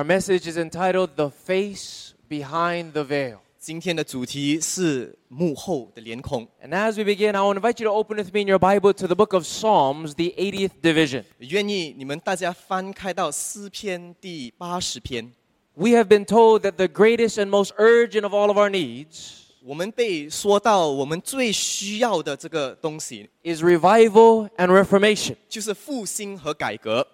[0.00, 3.38] Our message is entitled The Face Behind the Veil.
[3.58, 6.46] 今天的主题是幕后的脸孔。
[6.62, 8.58] And as we begin, I want to invite you to open with me in your
[8.60, 11.24] Bible to the book of Psalms, the 80th division.
[11.38, 15.32] 愿意你们大家翻开到诗篇第八十篇。
[15.74, 19.46] We have been told that the greatest and most urgent of all of our needs
[19.64, 25.34] 我们被说到我们最需要的这个东西， is revival and reformation.
[25.48, 27.04] 就是复兴和改革。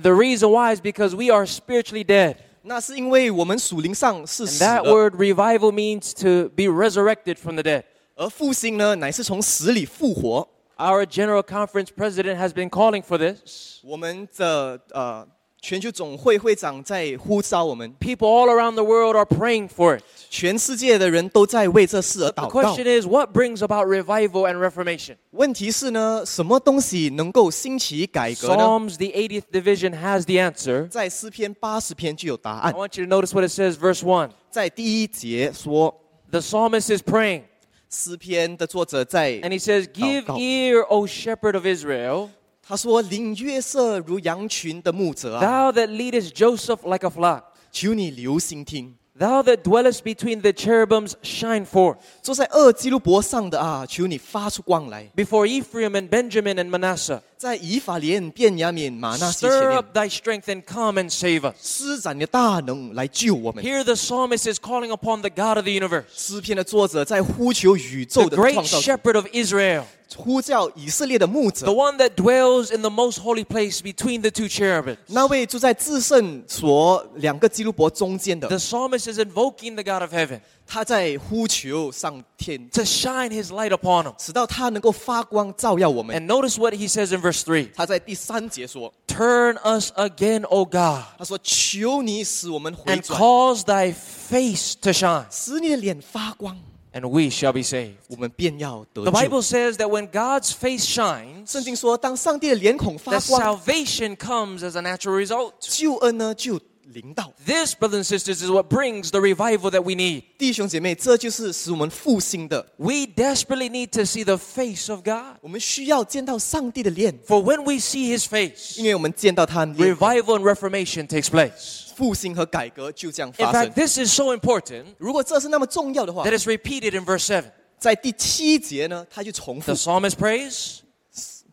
[0.00, 2.36] The reason why is because we are spiritually dead.
[2.62, 7.84] 那是因为我们属灵上是 And 死 that 了， word revival means to be resurrected from the dead.
[8.16, 10.48] 而复兴呢，乃是从死里复活。
[10.76, 13.80] Our General Conference president has been calling for this.
[13.82, 15.26] 我们的呃
[15.60, 20.02] 全球总会会长在呼召我们， People all around the world are praying for it.
[20.30, 25.16] 全世界的人都在为这事而 The 祷告 question。is, what brings about revival and reformation?
[25.30, 28.62] 问题是呢，什么东西能够兴起改革呢？
[28.62, 30.88] Psalms, the 80th division, has the answer.
[30.88, 32.74] 在诗篇八十篇就有答 I 案。
[32.74, 34.30] want you to notice what it says, verse 1.
[34.50, 35.92] 在第一节说，
[36.30, 37.42] The psalmist is praying,
[37.90, 40.34] 诗篇的作者在 and he says, Give go.
[40.34, 42.28] ear, O shepherd of Israel,
[42.70, 48.96] 他说：“领约瑟如羊群的牧者啊， thou that leadest Joseph like a flock, 求你留心听。
[49.18, 51.96] thou that dwellest between the cherubims, shine forth.
[52.20, 55.10] 坐在二基路伯上的啊，求你发出光来。
[55.16, 61.10] Before Ephraim and Benjamin and Manasseh, 在以法莲、便雅悯、马纳西前 stir 面 up thy strength and come and
[61.10, 61.54] save us.
[61.60, 63.62] 施展你的大能来救我们。
[63.64, 68.54] Here the psalmist is calling upon the God of the universe, 诗篇的作者在呼求宇宙 the 的 great
[68.54, 69.82] 创造主， shepherd of Israel,
[70.16, 74.96] 呼叫以色列的牧 the 者， one that dwells in the most holy place between the two cherubims.
[75.08, 84.14] 那位住在至圣所两个基路伯中间的 The，psalmist is invoking the God of heaven 他在呼求上天， to shine his light upon him.
[84.18, 86.16] 使到他能够发光照耀我们。
[86.16, 93.00] And notice what he says in verse 3他在第三节说 Turn us again, O God,：“ 他说，求你使我们回 and
[93.00, 96.58] 转， cause thy face to shine, 使你的脸发光，
[96.92, 97.94] and we shall be saved.
[98.08, 99.18] 我们便要得 The 救。
[99.18, 105.24] Bible says that when God's face shines, 圣经说，当上帝的脸孔发 that 光， salvation comes as a natural
[105.24, 105.52] result.
[105.60, 106.60] 救恩呢就
[106.92, 107.32] 临到。
[107.44, 110.22] This, brothers and sisters, is what brings the revival that we need.
[110.38, 112.64] 弟兄姐妹，这就是使我们复兴的。
[112.76, 115.38] We desperately need to see the face of God.
[115.40, 121.94] 我们需要见到上帝的脸， For when we see his face, 因为我们见到他的脸， revival and reformation takes place.
[121.96, 123.72] 复兴和改革就这样 In 发 fact, 生。
[123.74, 127.44] this is so important 如果这是那么重要的话 that，it's repeated in verse 7.
[127.78, 130.78] 在第七节呢，他就重复 The，psalmist prays,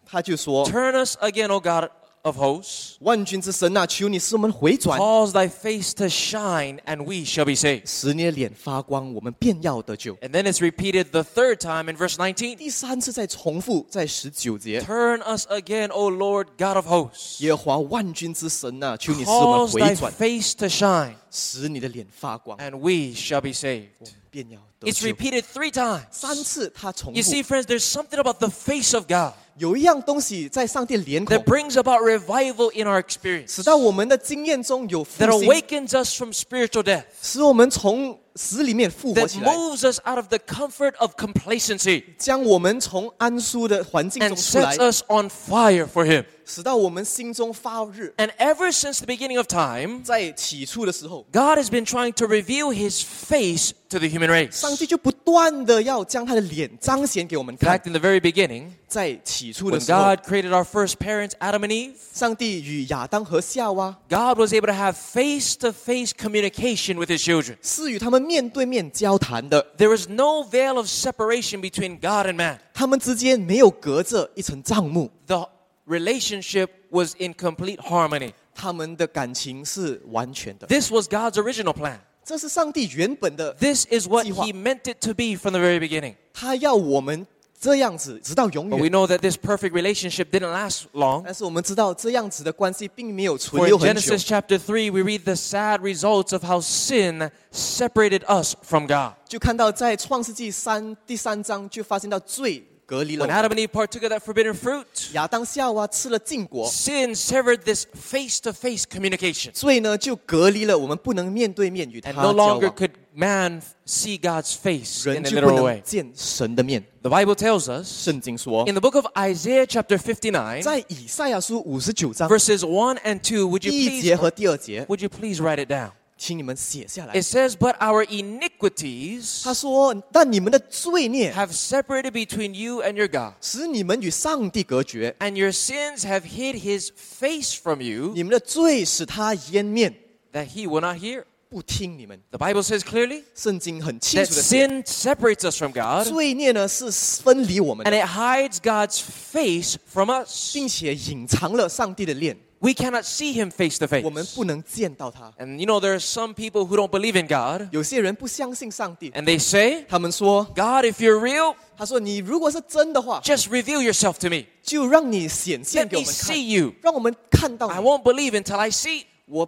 [0.05, 1.89] 他就说 Turn us again, O God
[2.23, 7.81] of hosts,：“ 万军之神啊，求你使我们回转， cause thy face to shine, and we shall be saved.
[7.85, 10.15] 使你的脸发光，我们便要得救。
[10.17, 12.55] And then it's repeated the third time in verse ”19.
[12.55, 17.43] 第三次再重复，在十九节 Turn us again, O Lord God of：“ hosts.
[17.43, 23.89] 耶和华万军之神啊，求你使我们 Cause 回 thy 转， face to shine, 使你的脸发光， and we shall be saved.
[24.31, 25.07] 便要得 It's 救。
[25.07, 26.03] repeated three times.
[26.11, 32.71] 三次他重 You 复 see,，friends, there's something about the face of God 有一样东西在上帝的脸孔 that，brings about revival
[32.73, 39.89] in our experience, 使到我们的经验中有复 that 兴， awakens us from spiritual death, 使我们从死里面复活 that 起来， moves
[39.89, 46.25] us out of the comfort of complacency, 将我们从安舒的环境中 and 出来 sets，us on fire for Him.
[46.47, 48.11] 使到我们心中发热。
[48.17, 53.01] And ever since the beginning of time, 在起初的时候， God has been trying to reveal His
[53.01, 54.51] face to the human race.
[54.51, 61.31] 上帝就不断的要将他的脸彰显给我们 In 看 fact,。in the very beginning, 在起初的 when 时候， God created our first parents,
[61.39, 67.23] Adam and Eve, 上帝与亚当和夏娃 God was able to have face to face communication with His
[67.23, 67.57] children.
[67.61, 72.59] 是与他们面对面交谈的， There is no veil of separation between God and man.
[72.73, 75.49] 他们之间没有隔着一层帐幕， The
[75.87, 78.33] relationship was in complete harmony.
[78.55, 80.67] 他们的感情是完全的。
[80.67, 81.97] This was God's original plan.
[82.23, 84.45] 这是上帝原本的， This is what 计划。
[84.45, 86.15] He meant it to be from the very beginning.
[86.33, 87.27] 他要我们
[87.59, 88.91] 这样子直到永 But we 远。
[88.91, 91.23] know that this perfect relationship didn't last long.
[91.25, 97.29] 但是我们知道这样子的关系并没有存 For 留 in 很久 Genesis。chapter 3, we read the sad results of how sin
[97.51, 99.13] separated us from God.
[99.27, 107.59] 就看到在创世纪三第三章就发现到罪 隔离了 When 我们 Adam and Eve partook of that forbidden fruit, 亚当夏娃吃了禁果， sin severed
[107.63, 109.51] this face to face communication.
[109.51, 115.55] 罪呢就隔离了我们不能面对面与他 And 交 no 往 longer，could man see God's face 人 in a 就不 literal
[115.55, 115.81] 能 way.
[115.85, 116.83] 见神的面。
[117.01, 122.97] The Bible tells us 圣经说， in the book of Isaiah, chapter 59, 在以赛亚书五十九章 verses 1
[123.03, 125.91] and 2, would you 第一 please, 节和第二节， would you please write it down?
[126.17, 135.35] 请你们写下来 It。says, But our iniquities 他说：“但你们的罪孽 have separated between you and your God, 使你们与上帝隔绝， and
[135.35, 139.91] your sins have hid his face from you, 你们的罪使他湮灭，
[140.31, 141.23] that he will not hear.
[141.49, 142.19] 不听你们。
[142.31, 146.89] The Bible says clearly 圣经很清 that 楚的写， sin separates us from God 罪孽呢是
[147.21, 150.51] 分离我们 and 的， it hides God's face from us.
[150.53, 154.05] 并且隐藏了上帝的脸， We cannot see him face to face.
[154.05, 155.33] 我们不能见到他。
[155.37, 159.37] And you know, there are some people who don't believe in God 有些人不相信上帝， and they
[159.37, 164.45] say, 他们说 God, if you're real, 他说你如果是真的话， just reveal yourself to me.
[164.61, 166.73] 就让你显现 Let 给我 me 们 see 看， you.
[166.81, 167.85] 让我们看到 I 你。
[167.85, 169.03] won't believe until I see.
[169.25, 169.45] 我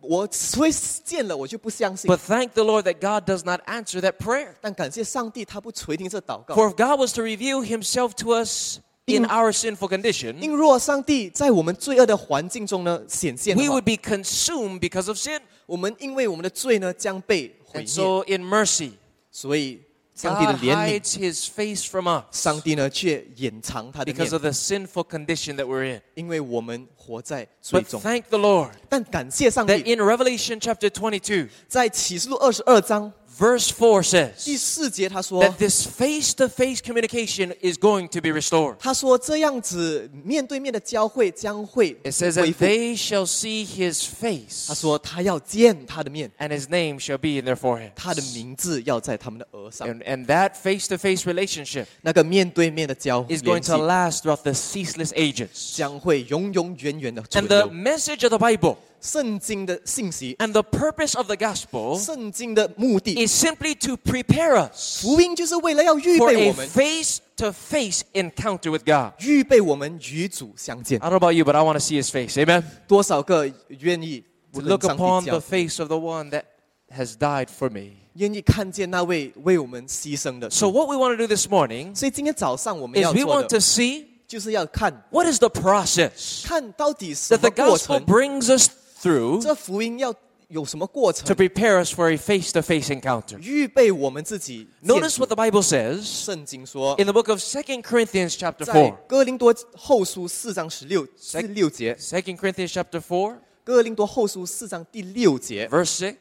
[0.00, 0.28] 我
[0.58, 0.70] 会
[1.04, 2.10] 见了，我就不相信。
[2.10, 4.54] But thank the Lord that God does not answer that prayer.
[4.60, 6.54] 但感谢上帝，他不垂听这祷告。
[6.54, 13.62] For if God was to reveal himself to us in In- our sinful condition, 因若上帝在我们罪恶的环境中呢显现的
[13.62, 15.40] we 话 would be consumed because of sin.
[15.66, 18.92] 我们因为我们的罪呢将被毁 And 灭， so, in mercy,
[19.30, 19.80] 所以
[20.14, 25.64] 上帝的 God 怜悯， hides his face from us 上帝呢却掩藏他的 because 面， of the sinful condition that
[25.66, 26.02] we're in.
[26.14, 28.00] 因为我们活在罪 But 中。
[28.02, 34.02] thank the Lord 但感谢上 that 帝， in Revelation chapter 22, 在启示录二十二章 verse 4
[34.44, 38.76] 第 says 四节，他说 that this face to face communication is going to be restored.
[38.78, 42.64] 他说这样子面对面的交汇将会 It says 恢 that 复。
[42.64, 47.92] they shall see his 他 face 说他要见他的面， and his name shall be in their forehead.
[47.94, 49.86] 他的名字要在他们的额上。
[49.88, 54.42] And, and that face to face relationship 那个面对面的交 is 联 going 系 to last throughout
[54.42, 55.76] the ceaseless ages.
[55.76, 57.70] 将会永永远远的存 And the 留。
[57.72, 63.96] message of the Bible 圣经的信息， and the purpose of the gospel 圣经的目的， is simply to
[63.96, 69.12] prepare us 福音就是为了要预 for 备 a 我们， face to face encounter with God.
[69.20, 70.98] 预备我们与主相见。
[71.00, 72.36] I don't know about you, but I want to see his face.
[72.42, 72.64] Amen.
[72.88, 76.42] 多少个愿意 To 跟 look 上 upon 帝 the 交， face of the one that
[76.90, 77.92] has died for me.
[78.14, 80.72] 愿意看见那位为我们牺牲的 So 主。
[80.72, 83.60] what we want to do this morning 所以今天早上我们 is 要 we 做 want to 的，
[83.60, 88.70] see 就是要看 what is the process 看到底什 that 么 the 过 gospel 程， brings us
[89.02, 90.14] through 这福音要
[90.48, 93.38] 有什么过 to 程， prepare us for a face-to-face encounter.
[93.40, 95.22] 预备我们自己见 Notice 主。
[95.22, 98.96] what the Bible says 圣经说， in the book of 2 Corinthians chapter 在 4.
[99.06, 106.14] 哥林多后书四章十六至六节， 2 Corinthians chapter 4, 哥林多后书四章第六节， verse 6.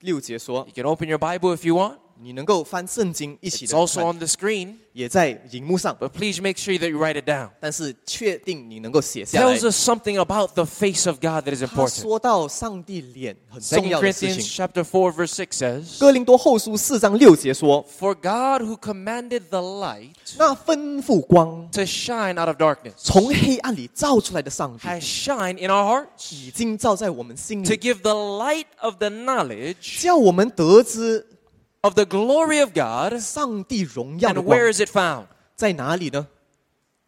[0.00, 1.96] 六节说 You，can open your Bible if you want.
[2.22, 6.98] 你能够翻圣经一起 It's 的 also 看， on the screen, 也在荧幕上， but please make sure that you
[6.98, 7.50] write it down.
[7.60, 12.00] 但是确定你能够写下来 Tells。us something about the face of God that is 他 important.
[12.00, 14.64] 说到上帝脸很重 2要的事 Corinthians 情。
[14.64, 22.40] chapter 4, verse 6 says, 哥林多后书四章六节说 For God who commanded the light：“ 那吩咐光 to shine
[22.40, 28.66] out of darkness 从黑暗里照出来的上帝， has shined in our hearts 已经照在我们心 to 里， give the light
[28.80, 31.26] of the knowledge 叫我们得知
[31.82, 33.18] of the glory of God.
[33.20, 35.26] 上帝荣耀的 And 光 where is it found?
[35.56, 36.26] 在哪里呢？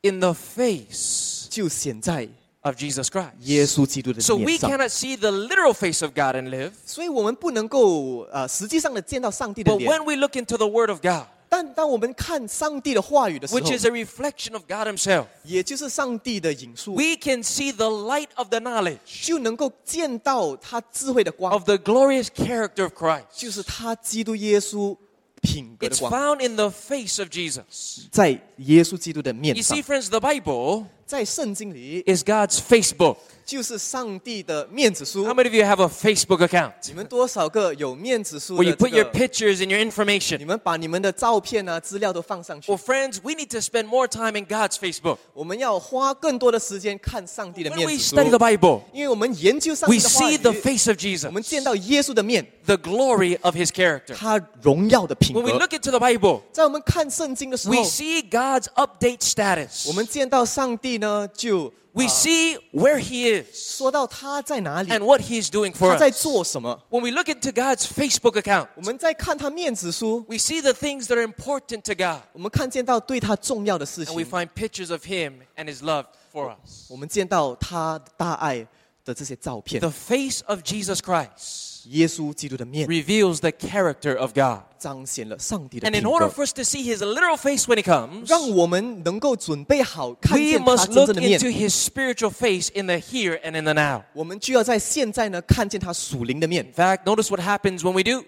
[0.03, 2.29] In the face 就显在
[2.63, 3.33] of Jesus Christ.
[3.41, 4.71] 耶稣基督的 So we 面上。
[4.71, 10.37] cannot see the literal face of God and live, 所以我们不能够呃实际上的见到上帝的 but 脸， when we look
[10.37, 17.43] into the Word of God, 但当我们看上帝的话语的时候 which，is a reflection of God Himself, 也就是上帝的引述， we can
[17.43, 23.25] see the light of the knowledge 就能够见到他智慧的光， of the glorious character of Christ.
[23.37, 24.97] 就是他基督耶稣
[25.41, 28.09] 品格的 It's 光， found in the face of Jesus.
[28.11, 33.19] 在耶稣基督的面 You 上 see,，friends, the Bible 在圣经里 is God's Facebook.
[33.51, 39.13] 就是上帝的面子书 How。many of you have a Facebook account 你们多少个有面子书 where you 的这 put your 个？
[39.13, 40.45] pictures and your 你 information?
[40.45, 45.19] 们把你们的照片啊、资料都放上去 Well,。friends, we need to spend more time in God's Facebook.
[45.33, 50.91] 我们要花更多的时间看上帝的 When 面 we 子书， study the Bible, 因为我们研究上 we 帝的话 see the 语， face
[50.91, 54.15] of 我们 Jesus, 见到耶稣的面， the glory of His character.
[54.17, 55.59] 他荣耀的品 When we 格。
[55.59, 59.89] look into the Bible, 在我们看圣经的时候 we，see God's update status.
[59.89, 66.23] 我们见到上帝呢，就 We see where He is 说到他在哪里， and what He's doing for 他在 us.
[66.23, 66.83] 做什么。
[66.91, 71.83] When we look into God's Facebook account, 我们在看他面子书， we see the things that are important
[71.83, 72.23] to God.
[72.35, 76.85] 我们看见到对他重要的事 And we 情， find pictures of Him and His love for us.
[76.91, 78.67] 我们见到他大爱
[79.05, 84.61] 的这些照片 The，face of Jesus Christ 耶稣基督的面 reveals the character of God.
[84.79, 87.83] 彰显了上帝的 And 品 in order 格， for us to see His literal face when He
[87.83, 93.57] comes, 让我们能够准备好看 we 见他 must 真 look 正的面 into。His spiritual face in the here and
[93.57, 94.03] in the now.
[94.13, 98.25] 我们就要在现在呢看见他属灵的面 In。fact, notice what happens when we do.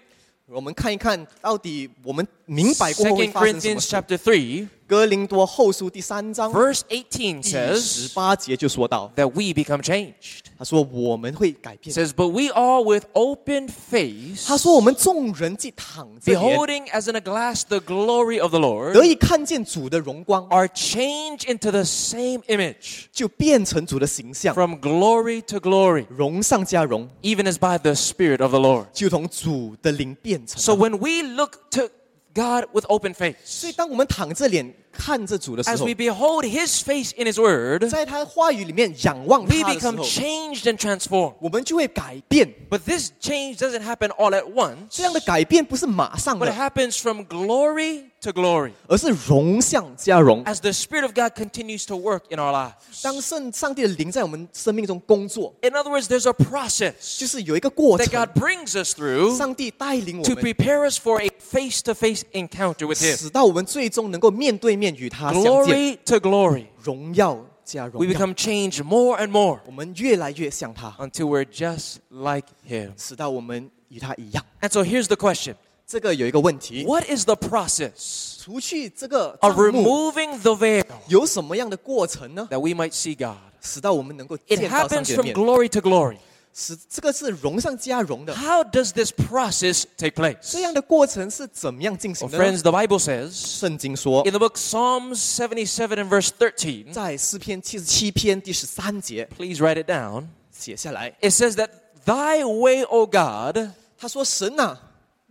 [0.47, 3.95] 我们看一看到底我们明白过后会 2发生什么 Corinthians 事。
[3.95, 10.39] chapter 3, 哥林多后书第三章 verse 18第十 says 八节就说到， that we become changed.
[10.57, 11.95] 他说我们会改 It 变。
[11.95, 18.41] says, But we all with open face, 他说我们众人既躺着眼， beholding as in a glass the glory
[18.41, 25.57] of the 得 Lord, 以看见主的荣光， are changed into the same image 就变成主的形象， from glory to
[25.59, 28.87] glory, 荣上加荣， even as by the Spirit of the Lord.
[28.91, 30.79] 就同主的灵变成 So 了。
[30.79, 31.89] when we look to
[32.33, 39.43] God with open 所 face, 以当我们躺着脸看着主的时 as 候 we，behold His face in His Word, 在他话语里面仰望
[39.45, 41.33] we 他的时 become 候， changed and transformed.
[41.41, 42.53] 我们就会改变。
[42.69, 48.05] But this change doesn't happen all at once, 这样的改变不是马上 but it 的， happens from glory
[48.23, 50.43] to glory 而是荣向加荣。
[50.45, 53.01] as the Spirit of God continues to work in our lives.
[53.01, 60.35] 当圣上帝的灵在我们生命中工作， In other words, there's a process 就是有一个过 that 程 God，brings us through 上帝带领我 to
[60.35, 63.17] 们， prepare us for a face to face encounter with Him.
[63.17, 66.65] 使到我们最终能够面对面与他相见， Glory to glory.
[66.81, 68.19] 荣耀加荣 We 耀。
[68.19, 72.91] become changed more and more 我们越来越像他， until we're just like Him.
[72.97, 74.43] 使到我们与他一样。
[74.61, 75.55] And so here's the question
[75.87, 82.47] 这个有一个问题， What is the process 除去这个 of 帐幕， removing the veil 有什么样的过程呢？
[82.51, 83.37] that we might see God?
[83.61, 86.17] 使到我们能够 It 见到上 happens 帝的 from 面， glory to glory.
[86.53, 88.35] 使这个是荣上加荣的。
[88.35, 90.37] How does this process take place?
[90.41, 92.43] 这样的过程是怎么样进行 Well, 的呢？
[92.43, 99.81] friends, the Bible says 圣经说 in，the book Psalms 77 and verse 13, 在诗篇七十七篇第十三节 please write
[99.81, 100.25] it down.
[100.51, 101.69] 写下来， It says that
[102.05, 104.77] thy way, O God, 他说：“神呐、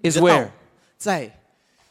[0.03, 0.51] is 你的道 where?
[0.97, 1.31] 在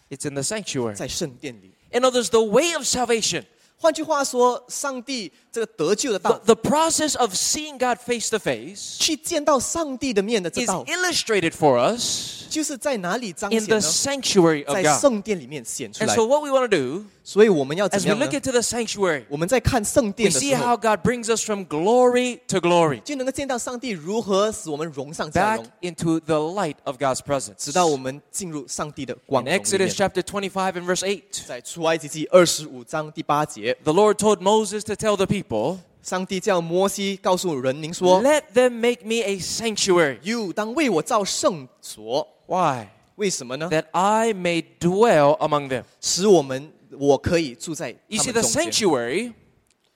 [0.10, 0.96] It's in the sanctuary.
[0.96, 1.72] 在圣殿里。
[1.92, 3.44] In others, the way of salvation,
[3.80, 11.52] 换句话说，上帝这个得救的 the, 道， the process of seeing God face to face, 去见到上帝的面的这 is 道， illustrated
[11.52, 13.82] for us 就是在哪里彰 in 显 the 呢？
[13.82, 15.02] sanctuary of 在 God.
[15.02, 18.40] 圣殿里面显出 And 来 so,。what we want to do 所以我们要怎 as 么 we 样 look 呢？
[18.40, 22.40] into the sanctuary, 我们在看圣 we 殿的 see 时 how 候， God brings us from glory
[22.48, 27.56] to glory 就能够见到上帝如何使我们荣上加 back 荣， into the light of God's presence.
[27.58, 29.90] 直到我们进入上帝的光 In 荣里 Exodus 面。
[29.90, 38.24] chapter 25 and verse 8, 在出埃及记二十五章第八节， the Lord told Moses to tell the people, 上帝叫摩西告诉人民说
[38.24, 42.26] Let them make me a sanctuary.：“ you 当为我造圣所。
[42.46, 42.88] Why?
[43.18, 43.68] ”为什么呢？
[43.72, 45.84] That I may dwell among them.
[46.00, 48.72] 使我们 我可以住在 You 他 see, 们 the 中间。
[48.72, 49.34] sanctuary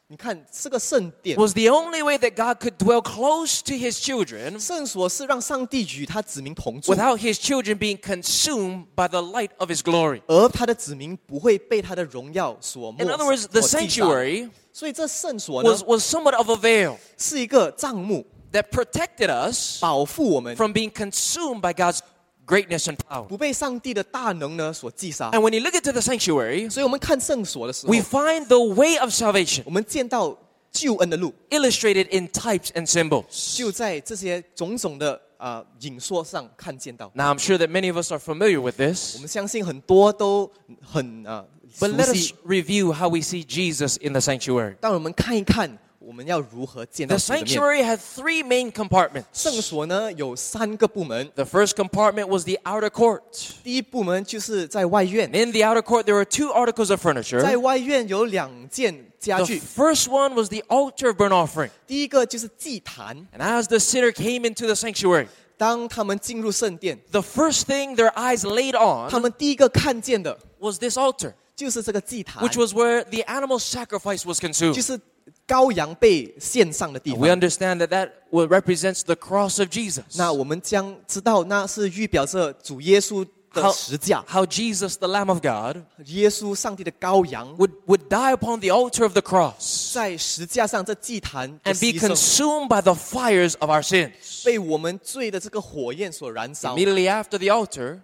[0.08, 7.18] 你看这个圣殿， was the only way that God could dwell close to his children 圣所是让上帝与他子民同住， without
[7.18, 10.22] his children being consumed by the light of his glory.
[10.28, 18.26] 而他的子民不会被他的荣耀所没 In other words, the 所击杀 sanctuary 所以这圣所呢 was, was somewhat of a veil 是一个帐幕，
[18.52, 22.00] that protected us 保护我们 from being consumed by God's
[22.46, 23.26] greatness and power.
[23.28, 25.32] 不被上帝的大能呢所击杀。
[25.32, 30.38] And when you look into the sanctuary, 所以我们看圣所的时候 we，find the way of salvation 我们见到
[30.72, 33.58] 救恩的路， illustrated in types and symbols.
[33.58, 37.12] 就在这些种种的啊、呃影说上看见到。
[37.14, 40.50] Now, I'm sure that many of us are familiar with 我 this, 们相信很多都
[40.82, 41.46] 很啊、
[41.80, 42.36] but 熟 let us 悉。
[42.46, 44.76] review how we see Jesus in the sanctuary.
[44.80, 47.46] 当我们看一看， 我们要如何见到 The 主的面。
[47.46, 49.26] sanctuary had three main compartments.
[49.34, 53.22] 圣所呢有三个部门， The first compartment was the outer court.
[53.64, 57.60] 第一部门就是在外院 And，in the outer court, there were two articles of 在 furniture.
[57.60, 61.70] 外院有两件家 The 具， first one was the altar of burnt offering.
[61.86, 63.28] 第一个就是祭坛。
[63.38, 65.28] And as the sinner came into the sanctuary,
[65.58, 68.74] 当他们进入圣殿， the first thing their eyes laid
[69.08, 74.48] 他 on 们第一个看见的 was this altar, 就是这个祭坛， which was where the animal sacrifice was 就
[74.48, 74.82] consumed.
[74.82, 75.00] 是
[75.48, 77.40] 羔羊被献上的地 We 方。
[77.40, 80.04] understand that that will- represents the cross of Jesus.
[80.16, 88.70] 那我们将知道，那是预表着主耶稣的 How, 十架， how Jesus, the Lamb of God, 耶稣上帝的羔羊， would, would die upon the
[88.70, 94.46] altar of the cross 在十架上这祭坛的 and be 牺牲， consumed by the fires of our sins.
[94.46, 96.78] 被我们罪的这个火焰所燃烧。
[96.78, 98.00] Immediately after the altar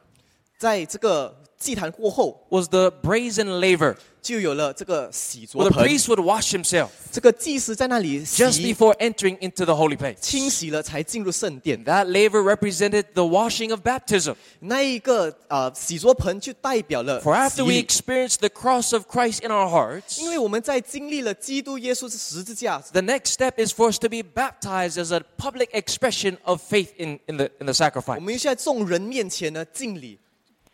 [0.58, 5.88] 在这个祭坛过后， was the brazen laver, 就有了这个洗 where 濯 the 盆。
[5.88, 10.16] priest would wash himself 这个祭司在那里 just 洗 before entering into the holy place.
[10.20, 11.84] 清洗了，才进入圣殿。
[11.86, 14.36] That laver represented the washing of baptism.
[14.60, 22.80] 那一个呃洗濯盆就代表了 For 洗 after we 礼 experience the cross of Christ in our hearts, 因为我们在经历了基督耶稣的十字架，
[22.92, 26.90] the next step is for us to be baptized as a public expression of faith
[26.98, 28.20] in, in, the, in the 我 sacrifice.
[28.20, 30.20] 们就在众人面前呢敬礼，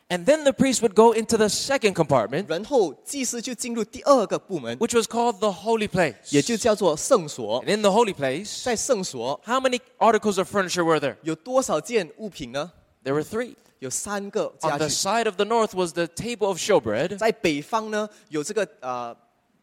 [0.09, 5.49] And then the priest would go into the second compartment, 然后祭司就进入第二个部门， which was called the
[5.51, 6.15] holy place.
[6.29, 11.15] 也就叫做圣所 And。in the holy place, 在圣所 how many articles of furniture were there?
[11.23, 12.71] 有多少件物品呢？
[13.03, 13.55] There were three.
[13.79, 19.15] 有三个 On 家 the 具， side of the north was the table of showbread, 在北方呢有这个呃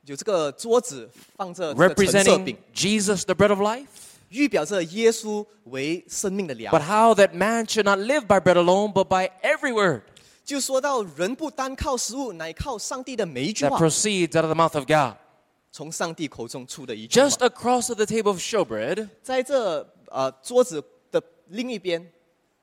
[0.06, 3.86] 有这个桌子放着这个橙色 representing 饼， Jesus, the bread of life.
[4.30, 10.02] 预表着耶稣为生命的粮 But。how that man should not live by bread alone, but by every word
[10.44, 15.16] 就说到人不单靠食物，乃靠上帝的每一句 that 话， proceeds out of the mouth of God.
[15.72, 22.04] 从上帝口中出的一句话 Just。across of the table of showbread 在这呃桌子的另一边，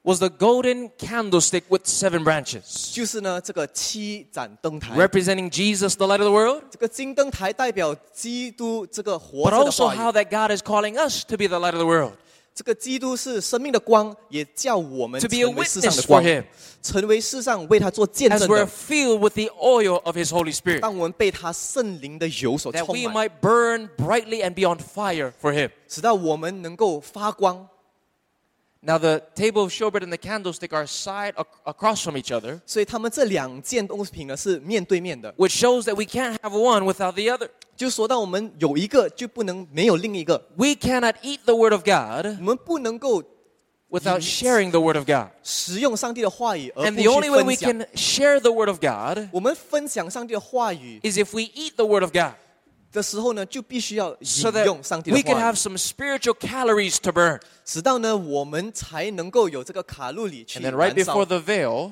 [0.03, 4.93] was the golden candlestick with seven branches, 就是呢这个七盏灯台。
[4.97, 10.15] representing Jesus, the light of the world, 这个金灯台代表基督这个活 but 着的 also 话 how 语。
[10.15, 12.13] that God is calling us to be the light of the world,
[12.54, 16.22] 这个基督是生命的光，也叫我们成为世上的光
[16.82, 18.66] 成为世上为他做见证的。
[18.66, 24.54] filled with the oil of His Holy Spirit, 当我们被他圣灵的油所 that 充 we 满，might burn brightly and
[24.54, 25.70] be on fire for Him.
[25.88, 27.68] 直到我们能够发光。
[28.81, 35.33] Now, the table of showbread and the candlestick are side ac- across from each other, 所以他们这两件物品呢是面对面的，
[35.33, 37.49] which shows that we can't have one without the other.
[37.75, 43.21] 就说到我们有一个就不能没有另一个， We cannot eat the Word of God 我们不能够
[43.89, 44.41] without Yes.
[44.43, 45.29] sharing the Word of God.
[45.43, 47.71] 使用上帝的话语而 And 不 the only way 去 we 分享。
[47.71, 52.33] can share the Word of God 我们分享上帝的话语 is if we eat the Word of God
[52.91, 57.11] 的时候呢，就必须要 so 引用上 that 帝 we 的 can 话 have 语， some spiritual calories to
[57.11, 57.39] burn.
[57.65, 61.91] 直到呢我们才能够有这个卡路里去 And then right 燃烧 before。the veil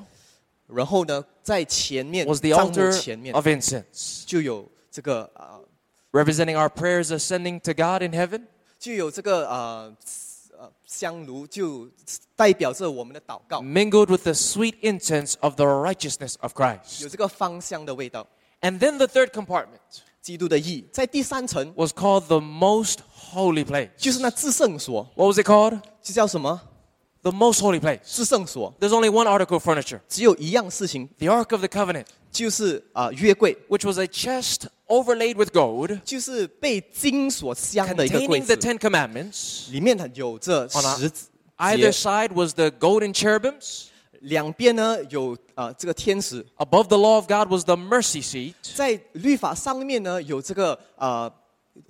[0.66, 5.60] 然后呢，在前面 was the 帐幕 altar 前面 of incense, 就有这个啊、
[6.10, 8.42] representing our prayers ascending to God in heaven.
[8.78, 9.96] 就有这个呃
[10.58, 11.88] 呃香炉，就
[12.34, 17.08] 代表着我们的祷告， mingled with the sweet incense of the righteousness of 有 Christ.
[17.08, 18.26] 这个芳香的味道。
[18.60, 19.78] And then the third compartment
[20.22, 22.96] 基督的义，在第三层 was called the most
[23.32, 23.90] holy place.
[23.96, 25.80] 就是那至圣所， What was it called?
[26.02, 26.60] 这叫什么？
[27.22, 28.00] The most holy place.
[28.04, 33.84] 至圣所， There's only one article of furniture 只有一样事情， the Ark of the Covenant, 就是啊、约柜， which
[33.86, 39.70] was a chest overlaid with gold 就是被金所镶的一个柜 containing 子 the，Ten Commandments.
[39.72, 41.26] 里面呢有着 On a- 十字
[41.58, 43.86] Either 节， side was the golden cherubims.
[44.20, 51.30] 两边呢有啊、这个天使， Above the law of God was the mercy seat, 在律法上面呢有这个啊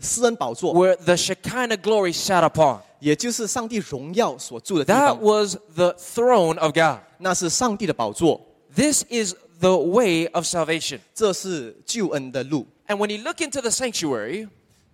[0.00, 2.80] 施恩宝座， where the Shekinah glory sat upon.
[2.98, 7.00] 也就是上帝荣耀所住的地 That 方， was the throne of God.
[7.18, 8.40] 那是上帝的宝座，
[8.74, 10.98] This is the way of salvation.
[11.14, 12.66] 这是救恩的路。
[12.88, 14.48] And when you look into the sanctuary,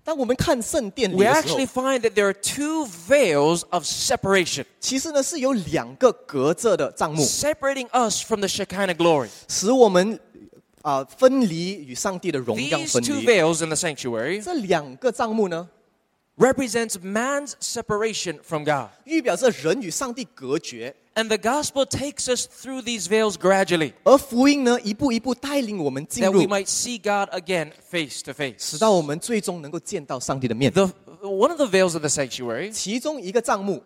[0.07, 8.47] 当我们看圣殿里 we 的时候 actually，find that there are two veils of separation, 其实呢是有两个隔着的帐幕，separating us from the
[8.47, 9.27] Shekinah glory.
[9.49, 10.17] 使我们
[10.81, 13.25] 啊、分离与上帝的荣耀 These 分 two 离。
[13.25, 15.67] veils in the sanctuary 这两个帐幕呢，
[16.38, 18.88] represents man's separation from God.
[19.04, 26.96] 预表着人与上帝隔绝， And the gospel takes us through these veils gradually, 而福音呢一步一步带领我们进 that 入 we，might see
[26.98, 28.54] God again face to face.
[28.58, 30.72] 使到我们最终能够见到上帝的面。
[30.72, 30.86] The,
[31.22, 33.82] one of the veils of the sanctuary 其中一个帐幕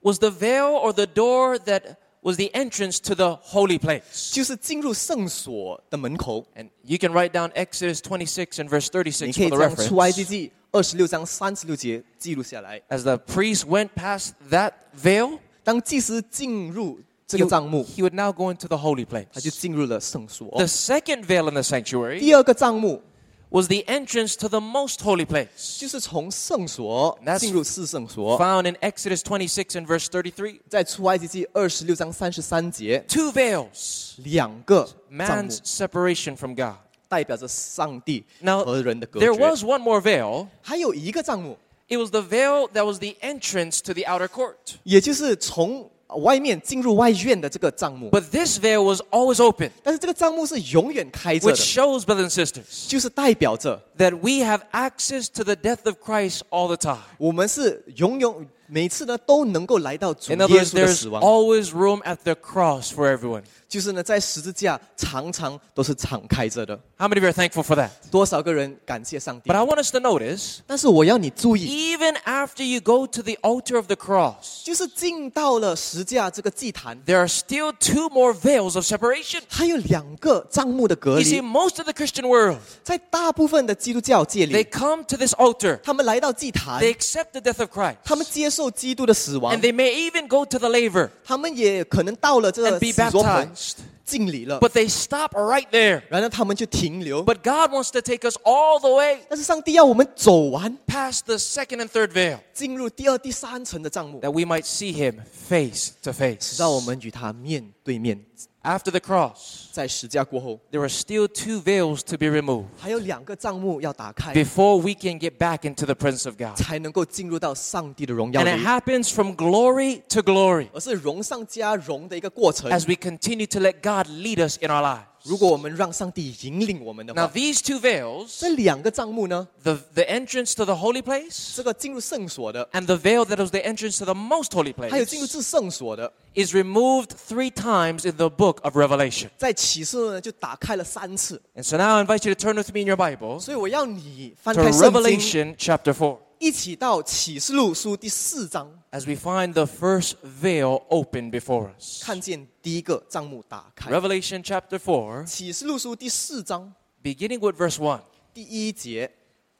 [0.00, 4.32] was the veil or the door that was the entrance to the holy place.
[4.32, 10.28] 就是进入圣所的门口， And you can write down Exodus 26 and verse 36你可以 for the 将出埃及 reference.
[10.28, 12.80] 记 二十六章三十六节记录下来。
[12.88, 18.66] As the priest went past that veil, 当祭司进入这 he, 个帐幕， he would now go into
[18.66, 19.60] the holy 他就 place.
[19.60, 23.02] 进入了圣所 The。second veil in the sanctuary 第二个帐幕
[23.50, 29.76] was the entrance to the most holy place, 就是从圣所 That's 进入至圣所， found in Exodus 26
[29.76, 30.60] and verse 33.
[30.70, 36.76] 在出埃及记二十六章三十三节， Two veils, 两个帐幕 man's separation from God.
[37.08, 39.40] 代表着上帝 Now, 和人的隔 there 绝。
[39.40, 40.46] was one more veil.
[40.62, 44.54] 还有一个帐幕， It was the veil that was the entrance to the outer court.
[44.84, 45.90] 也就是从
[46.22, 54.16] 外面进入外院的这个帐幕， But this veil was always open, 但是这个帐幕是永远开着 which 的， shows, brothers and sisters, 就是代表着 that
[54.16, 56.98] we have access to the death of Christ all the time.
[57.18, 63.42] 我们是永永每次呢都能够来到主 In 耶 other words, 稣的 there's 死亡， always room at the cross for everyone.
[63.68, 66.78] 就是呢在十字架常常都是敞开着的。
[66.98, 67.90] How many of you are thankful for that?
[68.10, 73.86] 多少个人感谢上帝 But？I want us to notice, 但是我要你注意， even after you go to the altar of
[73.86, 79.40] the cross, 就是进到了十架这个祭坛， there are still two more veils of separation.
[79.48, 81.42] 还有两个帐幕的隔 You see, 离。
[81.42, 87.32] most of the Christian world, 在大部分的基督教界 they 里， come to this altar, 他们来到祭坛， they accept
[87.32, 92.80] the death of Christ, 他们接受基督的死亡 and，they may even go to the laver 他们也可能到了这 and 个
[92.80, 93.76] be 死作盆 baptized.
[94.04, 96.02] 敬礼了， But they stop right there.
[96.10, 97.24] 然后他们就停留。
[97.24, 102.08] But God wants to take us all the way 但是上帝要我们走完， past the second and third
[102.08, 106.58] veil 进入第二、第三层的帐幕， that we might see Him face to 直 face.
[106.58, 108.22] 到我们与他面 对面，
[108.66, 114.94] After the cross, 在十架过后， there are still two veils to be removed 还有两个帐幕要打开， before we
[114.94, 116.56] can get back into the presence of God.
[116.56, 122.70] 才能够进入到上帝的荣耀 And it 里， happens from glory to glory 而是荣上加荣的一个过程。
[122.70, 125.06] as we continue to let God lead us in our lives.
[125.26, 132.68] 如果我们让上帝引领我们的 Now, 话， these two veils, 这两个帐幕呢， the, the entrance to the holy place 这个进入圣所的，
[132.72, 136.54] and the veil that was the entrance to the most holy 还有进入 place, 至圣所的， is
[136.54, 139.28] removed three times in the book of Revelation.
[139.38, 141.40] 在启示录呢就打开了三次。
[141.54, 144.62] And so now I invite you to turn with me in your Bible 所以我要你翻 to
[144.62, 146.18] 开圣经， Revelation chapter 4.
[146.38, 152.02] 一起到启示录书第四章， as we find the first veil open before us.
[152.04, 153.90] 看见第一个帐幕打开。
[153.90, 158.00] Revelation chapter 4, 启示录书第四章 beginning with verse 1.
[158.34, 159.10] 第一节，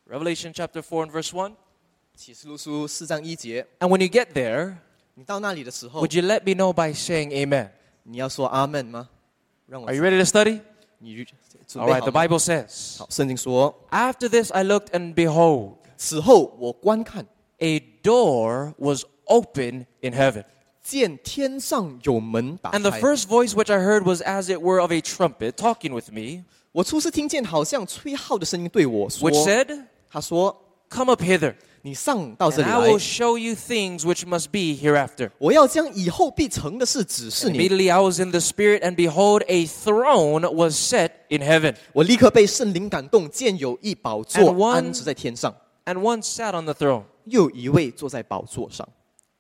[0.09, 1.53] Revelation chapter 4 and verse 1.
[2.17, 4.75] 启示录书四章一节， And when you get there,
[5.15, 7.71] 你到那里的时候， would you let me know by saying amen?
[8.03, 9.09] 你要说阿门吗？
[9.67, 10.61] 让我 Are you ready to study?
[10.99, 11.25] 你
[11.67, 15.76] 准 All 备 right, 好 the 吗 Bible says, 好，圣经说， After this I looked, and behold,
[15.97, 17.27] 此后我观看，
[17.59, 20.45] a door was open in heaven.
[20.83, 23.01] 见天上有门打 And the 开。
[23.01, 26.45] first voice which I heard was as it were of a trumpet talking with me,
[26.73, 30.59] 我初次听见好像吹号的声音对我说 which：“ said, 他说，
[30.91, 35.31] Come up hither, 你上到这 and 里 I 来 will，show you things which must be hereafter.
[35.39, 37.59] 我要将以后必成的事指示 And 你。
[37.61, 44.21] immediately I was in the Spirit, and behold, a throne was set in heaven, 我立刻被圣灵感动，见有一宝
[44.23, 45.55] And 座 one- 安置在天上，
[45.87, 47.05] and one sat on the throne.
[47.25, 48.89] 又一位坐在宝座上。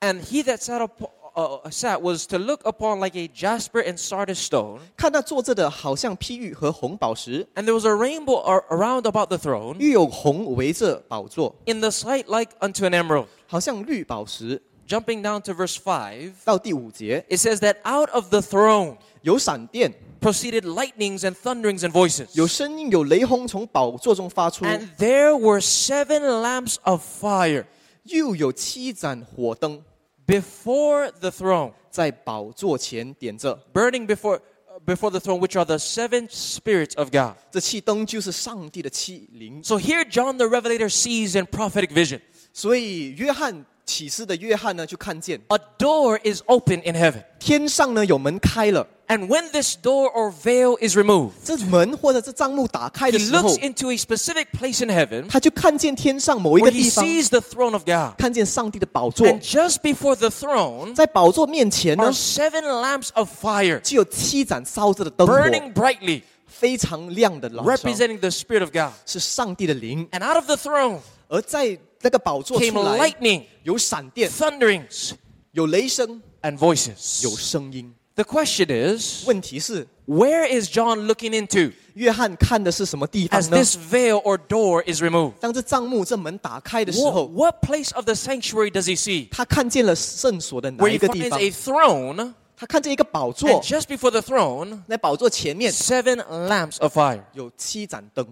[0.00, 1.02] And he that sat, up,
[1.34, 4.80] uh, sat was to look upon like a jasper and sardis stone.
[4.96, 12.24] 看那坐着的，好像碧玉和红宝石， And there was a rainbow ar- around about the throne, 又有红围着宝座， in the sight
[12.26, 13.26] like unto an emerald.
[13.46, 14.60] 好像绿宝石。
[14.88, 20.62] Jumping down to verse 5, 到第五节， it says that out of the throne 有闪电， proceeded
[20.62, 22.28] lightnings and thunderings and voices.
[22.34, 27.64] 有声音，有雷轰从宝座中发出， And there were seven lamps of fire
[28.04, 29.82] 又有七盏火灯
[30.26, 33.58] before the throne, 在宝座前点着。
[33.72, 34.40] burning before, uh,
[34.84, 37.34] before the throne, which are the seven spirits of God.
[37.50, 39.62] 这七灯就是上帝的七灵。
[39.62, 42.20] So here John the Revelator sees in prophetic vision
[42.52, 47.22] 所以约翰 启示的约翰呢，就看见 a door is open in heaven.
[47.38, 54.46] 天上呢有门开了， And when this door or veil is removed, 这门或者这帐幕打开 he 的时候 looks，into a specific
[54.58, 58.16] place in heaven 他就看见天上某一 where 个 he 地方， sees the throne of God.
[58.16, 67.90] 看见上帝的宝座， And just before the throne 在宝座面前呢 are，seven lamps of fire 就有七盏烧着的灯火， burning brightly, 非常亮的燃烧，
[67.90, 68.92] representing the Spirit of God.
[69.04, 70.08] 是上帝的灵。
[70.12, 75.12] And out of the throne 而在 那个宝座 came 出来， lightning, 有闪电， thunderings,
[75.52, 77.22] 有雷声， and voices.
[77.22, 77.94] 有声音。
[78.14, 78.66] The question
[78.98, 83.56] is, 问题是， where is John looking into 约翰看的是什么地方 as 呢？
[83.56, 85.32] this veil or door is removed?
[85.40, 89.28] 当这帐幕这门打开的时 What, 候， what place of the sanctuary does he see?
[89.30, 91.40] 他看见了圣所的哪 Where 一 he 个地 finds 方？
[91.40, 96.16] a throne, 他看见一个宝 and 座， just before the throne, 在宝座前面 seven
[96.48, 97.22] lamps of fire.
[97.32, 98.26] 有七盏灯，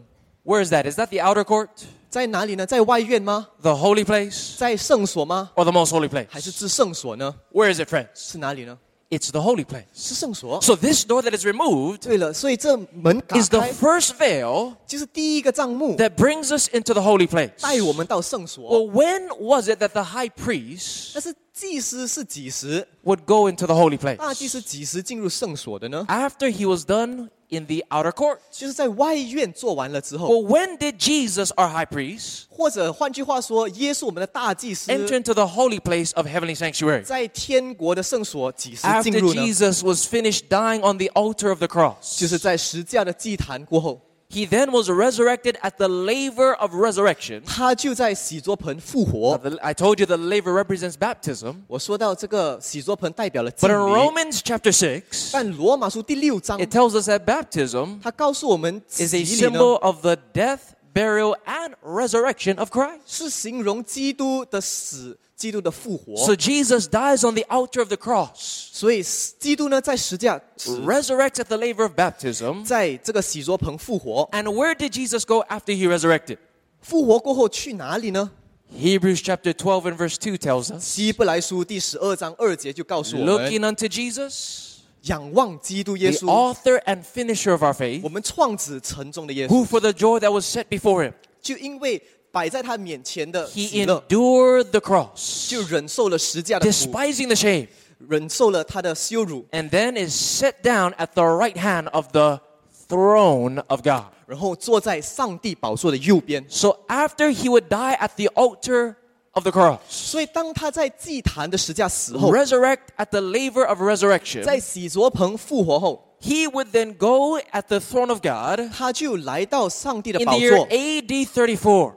[0.44, 0.90] Where is that?
[0.90, 1.68] Is that the outer court,
[2.14, 2.66] 在哪里呢？
[2.66, 3.46] 在外院吗？
[3.62, 5.51] the holy place, 在圣所吗？
[5.55, 6.59] or the most holy 还是 place?
[6.59, 7.35] 至圣所呢？
[7.53, 8.09] Where is it, friends?
[8.14, 8.79] 是哪里呢？
[9.11, 9.87] It's the holy place.
[9.92, 10.61] 是圣所。
[10.61, 16.57] So this door that is removed 对了，所以这门打 is the 开 first veil 就是第一个帐幕， that brings
[16.57, 17.51] us into the holy place.
[17.61, 18.70] 带我们到圣所。
[18.70, 22.87] Well, when was it that the high priest 但是 祭司是几时？
[23.05, 24.16] would go into the holy place?
[24.16, 26.05] 大祭司几时进入圣所的呢？
[26.09, 28.38] After he was done in the outer court.
[28.51, 36.27] 就是在外院做完了之后， Well, when did Jesus, our high priest, 或者换句话说，耶稣我们的大祭司 enter into the holy place of
[36.27, 37.03] heavenly sanctuary?
[37.03, 39.42] 在天国的圣所几时进 After 入呢？
[39.42, 42.18] Jesus was finished dying on the altar of the cross.
[42.18, 44.01] 就是在十架的祭坛过后，
[44.33, 47.42] He then was resurrected at the laver of resurrection.
[47.44, 49.38] 他就在洗濯盆复 Now, 活。
[49.38, 51.57] the- I told you the laver represents baptism.
[51.66, 59.11] 我说到这个洗濯盆代表了敬 But in 礼， Romans chapter 6, 但罗马书第六章， it tells us that baptism 他告诉我们 is
[59.11, 60.61] 洗 a 礼呢 symbol of the death,
[60.94, 63.01] burial, and resurrection of Christ.
[63.07, 66.15] 是形容基督的死、 基督的复活。
[66.26, 68.69] So Jesus dies on the altar of the cross.
[68.71, 72.65] 所以基督呢，在十字架 resurrects at the laver of baptism.
[72.65, 76.38] And where did Jesus go after he resurrected?
[76.82, 78.32] 复活过后去哪里呢
[78.74, 80.84] ？Hebrews chapter 12 and verse 2 tells us.
[80.84, 83.34] 希伯来书第十二章二节就告诉我们。
[83.34, 84.74] Looking unto Jesus.
[85.04, 92.02] 仰望基督耶稣，the author and finisher of our faith，我们创始成终的耶稣，who for the joy that was set before him，就因为
[92.35, 97.66] 摆在他面前的 he 喜乐， endured the cross, 就忍受了十架的苦， despising the shame,
[98.09, 102.40] 忍受了他的羞辱， and then is set down at the right hand of the
[102.88, 104.05] throne of God.
[104.27, 106.44] 然后坐在上帝宝座的右边。
[106.49, 108.94] So after he would die at the altar
[109.33, 117.40] of the cross, 所以当他在祭坛的石架死后， resurrect at the laver of resurrection, 在洗濯棚复活后， he would then go
[117.53, 121.94] at the throne of God 他就来到上帝的 in 宝 the year 座， AD 34,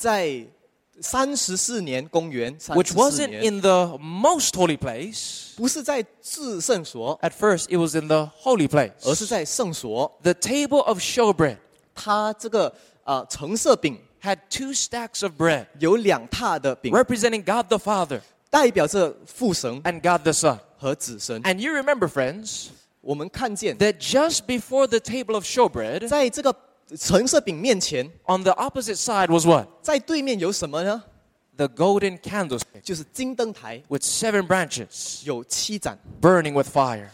[0.00, 0.44] 在
[1.00, 5.54] 三十四年公元三 which 十四 wasn't 年， in the most holy place.
[5.56, 8.68] 不是在至圣所， At first, it was in the holy
[9.04, 9.28] 而是 place.
[9.28, 10.18] 在圣所。
[10.22, 11.58] The table of showbread
[11.94, 12.74] 他这个
[13.04, 20.58] 呃橙色饼 had two stacks of bread 有两榻的饼， representing God the Father 代表着父神 and God the Son.
[20.78, 21.42] 和子神。
[21.42, 22.66] And you remember, friends,
[23.00, 26.54] 我们看见， that just before the table of showbread, 在这个
[26.96, 29.66] 橙色饼面前， on the opposite side was what?
[29.82, 31.02] 在对面有什么呢？
[31.56, 37.08] The golden candlestick 就是金灯台， with seven branches 有七盏 burning with fire.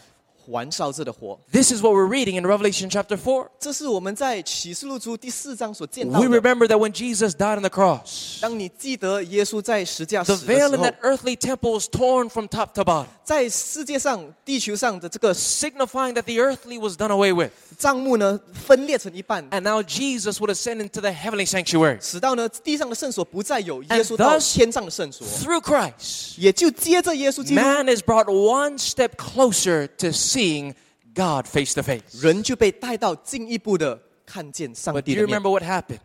[0.47, 1.39] 环烧着的火。
[1.51, 3.47] This is what we're reading in Revelation chapter 4.
[3.59, 6.41] 这是我们在启示录书第四章所见到 We 的。
[6.41, 10.85] remember that when Jesus died on the cross, 当你记得耶稣在石架 the 死的 veil 时 in 候，
[10.85, 16.97] that earthly temple was torn from top to bottom, 在世界上、地球上的这个 signifying that the earthly was
[16.97, 17.51] done away with.
[17.77, 21.99] 帐幕呢，分裂成一半， And now Jesus would ascend into the heavenly sanctuary.
[22.01, 30.11] 使到呢地上的圣所不再有耶 And 稣到 thus- 天上的圣所， Through Christ, 也就接着耶稣基督， man is brought one step closer to
[30.37, 30.73] seeing
[31.13, 32.01] God face to face.
[32.21, 35.99] 人就被带到进一步的看见上 But do 帝 you 的面 remember。what happened?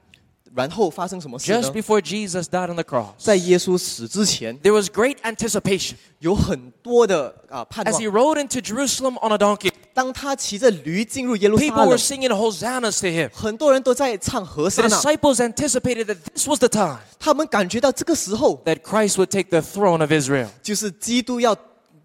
[0.55, 1.73] 然后发生什么事 Just 呢？
[1.73, 8.39] before Jesus died on the cross, 在耶稣死之前， there was great anticipation 有很多的啊盼 as 望 he。rode
[8.43, 9.71] into Jerusalem on a donkey.
[9.93, 13.31] 当他骑着驴进入耶路撒 People were 冷， singing hosannas to him.
[13.33, 14.97] 很多人都在唱和 The 声呐。
[14.97, 20.11] disciples anticipated that this was the time 他们感觉到这个时候 that Christ would take the throne of
[20.11, 20.49] Israel.
[20.63, 21.53] 就是基督要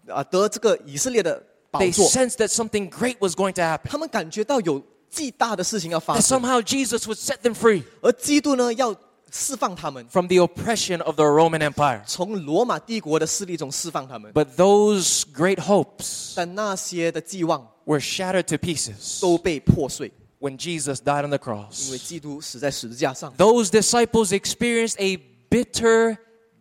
[0.06, 3.88] 啊得这个以色列的宝 They 座， sensed that something great was going to happen.
[3.88, 4.80] 他们感觉到有
[5.10, 8.94] 极大的事情要发 That 生， somehow Jesus would set them free 而基督呢要
[9.32, 12.02] 释放他们， from the oppression of the Roman Empire.
[12.06, 14.32] 从罗马帝国的势力中释放他们。
[14.32, 21.38] But those great hopes 但那些的寄望 were shattered to pieces 都被破碎， when Jesus died on the
[21.38, 21.98] 因为 cross.
[21.98, 23.34] 基督死在十字架上。
[23.36, 25.18] Those disciples experienced a
[25.50, 26.16] bitter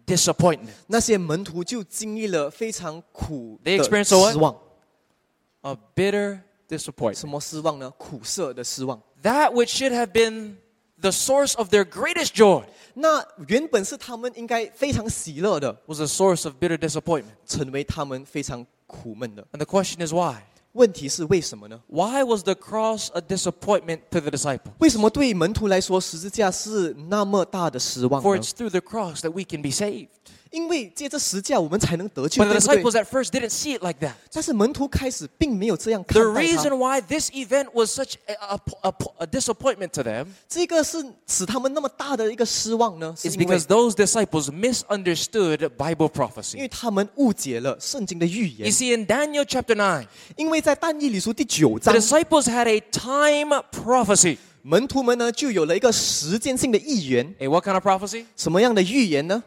[0.08, 4.32] disappointment, 那些门徒就经历了非常苦 They 的 experienced a what?
[4.34, 4.56] 失望。
[5.62, 7.19] a bitter disappointment.
[7.19, 7.91] 什么失望呢？
[7.98, 9.02] 苦涩的失望。
[9.22, 10.56] That which should have been
[11.00, 17.36] the source of their greatest joy 那原本是他们应该非常喜乐的， was a source of bitter disappointment.
[17.46, 19.46] 成为他们非常苦闷的。
[19.52, 20.43] And the question is why?
[20.74, 21.80] 问题是为什么呢？
[21.88, 24.72] Why was the cross a disappointment to the disciple?
[24.80, 28.41] 为什么对门徒来说十字架是那么大的失望 For 呢？
[28.41, 30.10] it's through the cross that we can be saved.
[30.52, 33.02] 因为借着十字架我们才能得救， But 对 the 不对？
[33.02, 34.13] disciples at first didn't see it like that.
[34.32, 39.89] 但是门徒开始并没有这样看 The 待 reason 他， why this event was such a, a, a, a disappointment
[39.93, 43.15] to them 这个是使他们那么大的一个失望呢？
[43.17, 46.08] 是 is 因为 because those disciples misunderstood Bible
[46.54, 46.69] 因为 prophecy.
[46.69, 50.06] 他们误解了圣经的预 You 言， see, in Daniel chapter 9,
[50.38, 54.38] 因为在但以理书第九 the 章， disciples had a time prophecy.
[54.62, 58.26] 门徒们呢就有了一个时间性的预言， A what kind of prophecy?
[58.38, 59.43] 什么样的预言呢？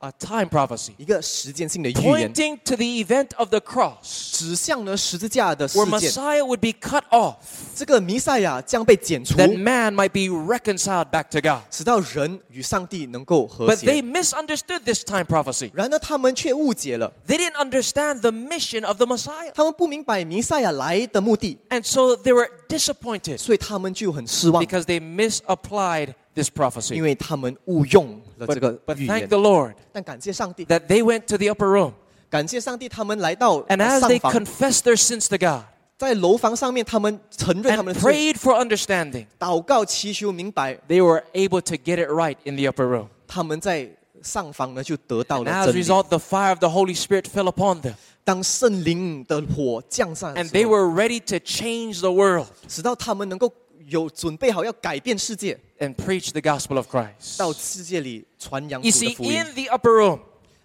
[0.00, 0.92] A time prophecy.
[0.98, 6.10] 一个时间性的预言， Pointing to the event of the cross 指向了十字架的事 where 件。
[6.12, 7.36] Messiah would be cut off
[7.74, 11.62] 这个弥赛亚将被剪除， that man might be reconciled back to God.
[11.70, 14.02] 使到人与上帝能够和 But they 谐。
[14.02, 15.70] misunderstood this time prophecy.
[15.72, 19.50] 然而他们却误解了， They didn't understand the mission of the Messiah.
[19.54, 27.02] 他们不明白弥赛亚来的目的， And so they were disappointed 所以他们就很失望， because they misapplied this 因 prophecy.
[27.02, 31.46] 为他们误用 了这 But, 个 but 预 thank 言 the。Lord 但感谢上帝， that they went to the
[31.46, 31.92] upper room.
[32.28, 35.64] 感谢上帝，他们来到 And as 上 they 房， confessed their sins to God
[35.98, 42.56] 在楼房上面，他们承认他 and 们的罪， prayed for understanding, 祷告祈求明白， they were able to get it right in
[42.56, 43.06] the upper room.
[43.26, 43.88] 他们在
[44.22, 45.84] 上房呢就得到 And 了 as a 真理。
[45.84, 47.94] result, the fire of the Holy Spirit fell upon them.
[48.24, 53.50] 当圣灵的火降下的 And 时 they 候， were ready to change the world 使到他们能够
[53.90, 57.38] 有准备好要改变世界， and preach the gospel of Christ.
[57.38, 59.40] 到世界里传扬 You 主的 see, 福音。
[59.40, 60.20] in the upper room,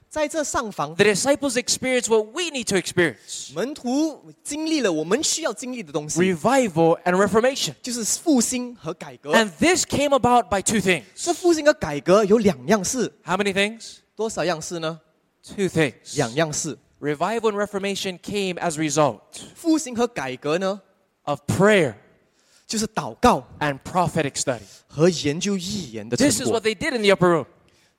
[0.10, 7.74] 在这上房， the disciples experienced what we need to experience 门徒经历了我们需要经历的东西， revival and reformation.
[7.82, 9.34] 就是复兴和改革。
[9.34, 11.04] And this came about by two things.
[11.16, 13.98] 这复兴和改革有两样事， How many things?
[14.16, 15.00] 多少样事呢？
[15.44, 16.18] Two things.
[16.18, 16.78] 两样事。
[17.00, 19.22] Revival and reformation came as a result
[19.56, 20.82] 复兴和改革呢，
[21.24, 21.96] of prayer
[22.68, 24.62] 就是祷告 and prophetic study.
[24.88, 27.46] 和研究预言的 This 成 is 果 what。they did in the upper room.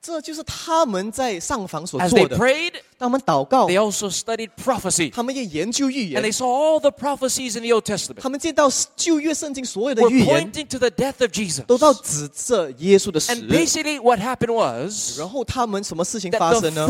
[0.01, 2.37] 这就是他们在上房所 As 做 they 的。
[2.37, 5.09] prayed, 他们祷告 they，also studied prophecy.
[5.09, 10.67] 他们也研究预 And 言 they，saw all the prophecies in the Old Testament 他们见到旧约圣经所有的 were 预言 pointing
[10.67, 11.63] to the death of Jesus.
[11.65, 13.31] 都到指着耶稣的死。
[13.33, 16.87] And basically, what happened was 然 后他们什么事情发 that 生 the 呢？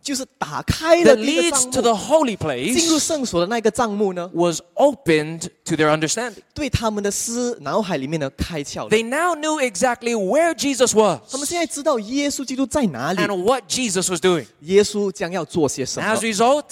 [0.06, 2.36] 就是打开了 that 第一个 leads 帐 to the 幕， holy
[2.72, 6.36] 进入 place 圣所的那个帐幕呢， was opened to their understanding.
[6.54, 8.90] 对他们的思脑海里面呢开窍了。
[8.90, 14.46] They now knew exactly where Jesus was 他们现在知道耶稣基督在哪里， and what Jesus was doing.
[14.60, 16.64] 耶稣将要做些什 And 么 as a。result,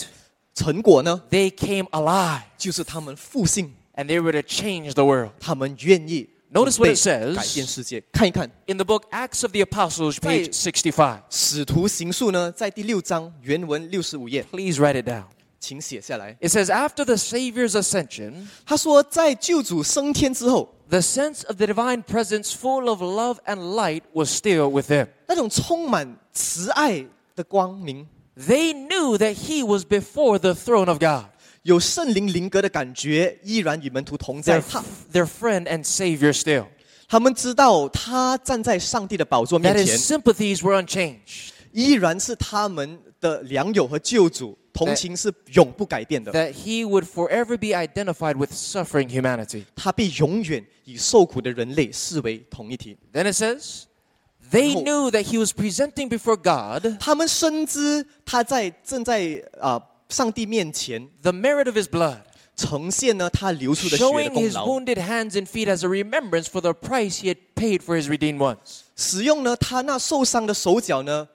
[0.54, 5.30] 成果呢， they came alive 就是他们复兴， and they were to change the world.
[5.40, 8.00] 他们愿意 Notice 准备 what it says 改变世界。
[8.12, 11.20] 看一看《 In the book Acts of the Apostles, page 65.
[11.28, 15.24] 使徒行述》呢，在第六章原文六十五页， Please write it down.
[15.58, 16.36] 请写下来。
[16.40, 23.02] It says, After the Savior's ascension, 他说，在救主升天之后， the sense of the divine presence, full of
[23.02, 25.08] love and light, was still with them.
[25.26, 28.06] 那种充满慈爱的光明，
[28.36, 31.24] They knew that he was before the throne of God,
[31.63, 34.59] 有圣灵灵格的感觉，依然与门徒同在。
[34.59, 36.65] their, 他 their friend and Savior still.
[37.07, 46.31] 他们知道他站在上帝的宝座面 That 面 his 前，sympathies were unchanged, 依然是他们的良友和救主，同情是永不改变的。
[46.31, 49.65] that he would forever be identified with suffering humanity.
[49.75, 52.95] 他必永远以受苦的人类视为同一体。
[53.11, 53.85] Then it says,
[54.51, 62.20] they knew that he was presenting before God 他们深知他在正在啊、上帝面前 the merit of his blood,
[62.56, 67.20] 呈现呢他流出的血的 showing 功 his 劳， wounded hands and feet as a remembrance for the price
[67.20, 68.82] he had paid for his redeemed ones.
[68.94, 71.26] 使用呢他那受伤的手脚呢，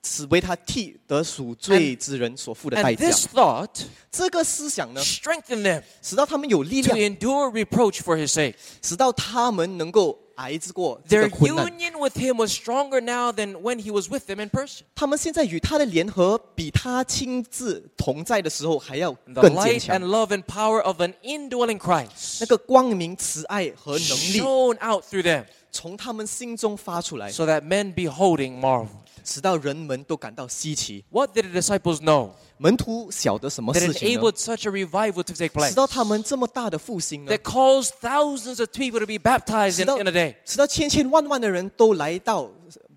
[0.00, 3.06] 此为他替得赎罪之人所付的代 And 价。
[3.10, 8.54] this thought 这个思想呢， strengthened them 使到他们有力 to 量， endure reproach for his sake.
[8.80, 11.66] 使到他们能够 挨之过这 Their 个困难。
[11.66, 14.82] union with him was stronger now than when he was with them in person.
[14.94, 25.04] 他们现在与他的联合，比他亲自同在的时候还要 The 更坚 light 强 and。love and power of an indwelling Christ 那个光明、慈爱和能力 shone out
[25.04, 28.88] through them 从他们心中发出来， so that men beholding marveled.
[29.24, 31.04] 使到人们都感到稀奇。
[31.10, 34.18] What did the disciples know 门徒晓得什么 that 事情呢？
[34.18, 35.74] enabled such a revival to take 使 place?
[35.74, 40.34] 到他们这么大的复兴呢 That？caused thousands of people to be baptized 使 in, 到 in a day.
[40.44, 42.50] 使到千千万万的人都来到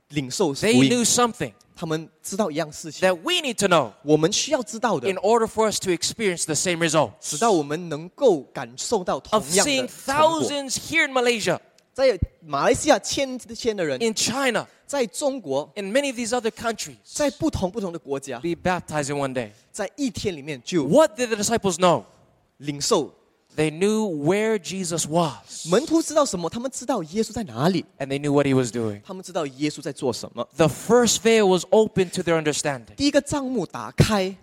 [0.09, 5.91] 领受福 They 音 knew，something 他们知道一样事情， that we need to know 我们需要知道的 in，order for us to
[5.91, 10.41] experience the same results 使到我们能够感受到同 of 样 seeing 的成果。
[10.43, 11.57] thousands here in Malaysia,
[11.93, 19.33] 在马来西亚千千的人， in China, 在中国， in many of these other countries 在不同不同的国家， be baptized in one
[19.33, 19.51] day.
[19.71, 22.03] 在一天里面就 What did the disciples know?
[22.57, 23.13] 领受。
[23.55, 26.49] They knew where Jesus was 门徒知道什么？
[26.49, 29.01] 他们知道耶稣在哪里， and they knew what he was doing.
[29.03, 30.47] 他们知道耶稣在做什么。
[30.55, 32.95] The first veil was open to their understanding.
[32.95, 34.37] 第一个帐幕打开，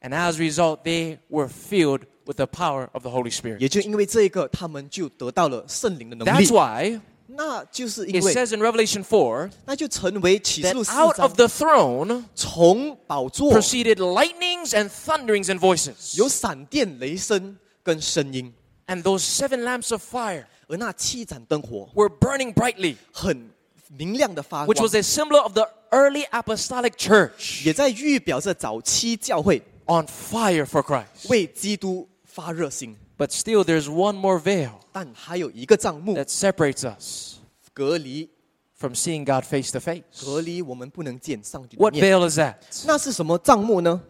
[0.00, 3.58] And as a result, they were filled with the power of the Holy Spirit.
[3.58, 6.50] 也就因为这一个，他们就得到了圣灵的能 That's 力。
[6.50, 12.24] why 那就是因 it 为， says in Revelation 4那就成为启示 that 录四 out 章 of the throne
[12.34, 16.16] 从宝座 proceeded lightnings and thunderings and voices.
[16.18, 18.52] 有闪电、雷声跟声音，
[18.86, 23.50] And those seven lamps of fire 而那七盏灯火 were burning brightly, 很
[23.88, 31.28] 明亮的发 which 光 was，a symbol of the early apostolic church 也在预表着早期教会 on fire for Christ.
[31.30, 32.06] 为基督
[32.38, 32.96] 发热心。
[33.16, 37.36] But still, there's one more veil 但还有一个帐幕 that separates us
[37.72, 38.28] 隔离，
[38.76, 40.02] from seeing God face to face.
[40.24, 42.04] 隔离我们不能见上帝的 What 面。
[42.04, 42.56] veil is that?
[42.86, 44.00] 那是什么帐幕呢？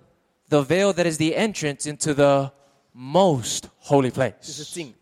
[0.49, 2.53] The veil that is the entrance into the
[2.95, 4.75] most holy 就是 place.
[4.75, 4.95] 进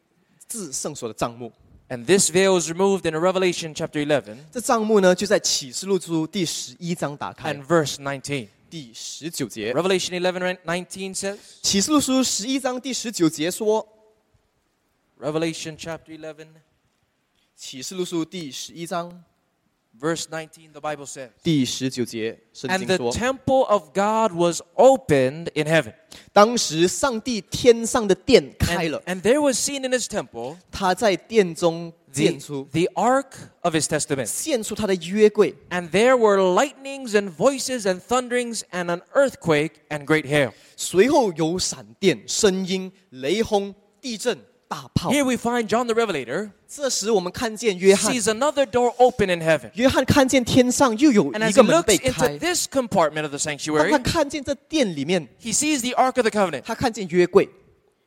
[0.48, 1.52] 至圣所的帐幕。
[1.88, 8.48] And this veil is removed in Revelation chapter 11这帐幕呢，就在启示录书第十一章打开 and，verse 19.
[8.70, 9.72] 第十九节。
[9.72, 13.86] Revelation 11 19 says, 启示录书十一章第十九节说，
[15.20, 16.46] Revelation chapter 11,
[17.54, 19.22] 启示录书第十一章
[20.00, 25.50] verse 19, the Bible says, 第十九节，圣 And 经 the 说， temple of God was opened
[25.54, 25.94] in heaven.
[26.32, 33.34] 当时上帝天上的殿开 And, 了， and there was seen in his temple 他在殿中 the, 建出 the ark
[33.62, 34.26] of his testament.
[34.26, 40.52] 献出他的约柜， And there were lightnings and voices and thunderings and an earthquake and great hail.
[40.76, 45.10] 随后有闪电、声音、雷轰、地震、大炮。
[45.10, 49.70] Here we find John the Revelator 这时我们看见约翰， sees another door open in heaven.
[49.74, 53.38] 约翰看见天上又有 And 一 as 个 he 门 looks 被 into 开， this compartment of the
[53.38, 57.48] 当 sanctuary, 他看见这殿里面， he sees the Ark of the Covenant, 他看见约柜。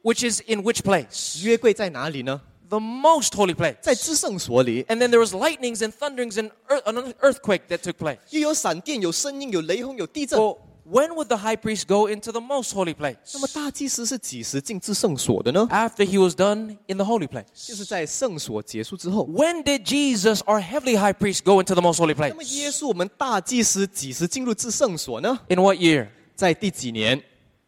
[0.03, 1.43] which is in which place?
[1.43, 2.39] 约柜在哪里呢？
[2.69, 3.75] the most holy place.
[3.81, 8.17] 在至圣所里， And then there was lightnings and thunderings and earth, an earthquake that took place.
[8.31, 10.39] 又有闪电、有声音、有雷轰、有地震。
[10.39, 10.57] Well,
[10.87, 13.17] when would the high priest go into the most holy place?
[13.33, 15.67] 那么大祭司是几时进至圣所的呢？
[15.71, 17.45] After he was done in the holy place.
[17.55, 19.25] 就是在圣所结束之后。
[19.27, 22.77] When did Jesus, our heavenly high priest, go into the most holy 那么耶 place?
[22.77, 25.39] 稣，我们大祭司几时进入至圣所呢？
[25.49, 26.07] In what year?
[26.35, 27.21] 在第几年？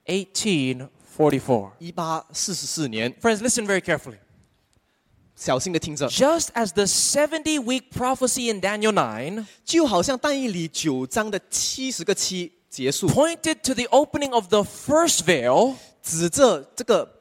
[0.05, 1.71] 1844.
[1.79, 3.11] 一八四十四年。
[3.19, 4.17] Friends, listen very carefully.
[5.44, 15.22] 小心的听着，Just as the seventy week prophecy in Daniel nine，就好像但以理九章的七十个七结束，pointed to the opening of the first
[15.24, 17.12] veil 指着这个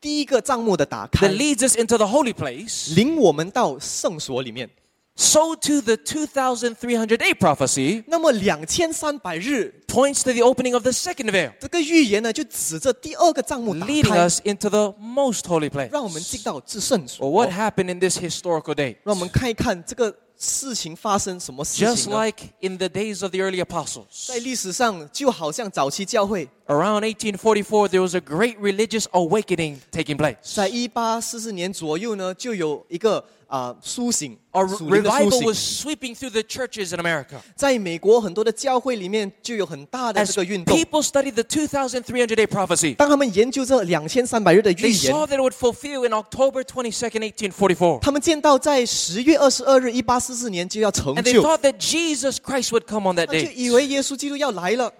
[0.00, 4.68] 第一个帐幕的打开 that，leads us into the holy place, 领我们到圣所里面。
[5.17, 13.85] so to the 2300 day prophecy 那么两千三百日 points to the opening of the second veil, 这个预言呢，就指着第二个帐幕打
[13.85, 15.91] leading 开， us into the most holy place.
[15.91, 17.29] 让我们进到至圣 Well, 所。
[17.29, 18.95] what happened in this historical day?
[19.03, 22.25] 让我们看一看这个事情发生什么事 Just 情呢？
[22.25, 24.27] like in the days of the early apostles.
[24.27, 30.37] 在历史上，就好像早期教会， Around 1844, there was a great religious awakening taking place.
[30.55, 37.39] 在一八四四年左右呢，就有一个 啊、苏醒， A 属灵的苏 revival 醒 was。sweeping through the churches in America.
[37.55, 40.75] 在美国很多的教会里面，就有很大的 As 这个运动。
[40.75, 46.13] people studied the 2300 day prophecy, 当他们研究这两千三百日的预 they 言， saw that it would fulfill in
[46.13, 47.99] October 22nd, 1844.
[47.99, 53.53] 他们见到在十月二十二日，一八四四年就要成 And they 就， thought that Jesus Christ would come on that 他就 day.
[53.53, 54.91] 以为耶稣基督要来了。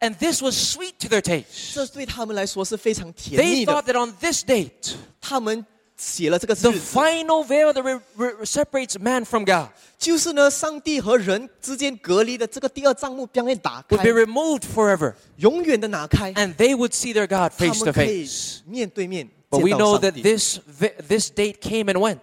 [0.00, 1.72] And this was sweet to their taste.
[1.72, 4.92] 这对他们来说是非常甜 They 蜜的 thought。that on this date,
[5.22, 5.64] 他们
[5.98, 9.68] 写了这个 the 日子， final veil that re- re- separates man from God
[9.98, 15.14] 就是呢，上帝和人之间隔离的这个第二帐幕将会打 would 开 be，removed forever.
[15.36, 18.60] 永远的拿开， And they would see their God 他 face to 们可以 face.
[18.66, 20.22] 面对面 But 见 we 到 know 上 that 帝。
[20.22, 22.18] this, vi- this date came and went.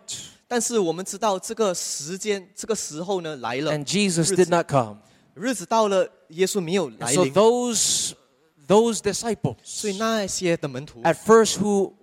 [0.49, 4.97] 但是我们知道这个时间、这个时候呢来了， And Jesus 日子 did not come.
[5.34, 8.11] 日子到了，耶稣没有 And 来 so 临， those,
[8.67, 11.93] those disciples 所以那些的门徒， at first who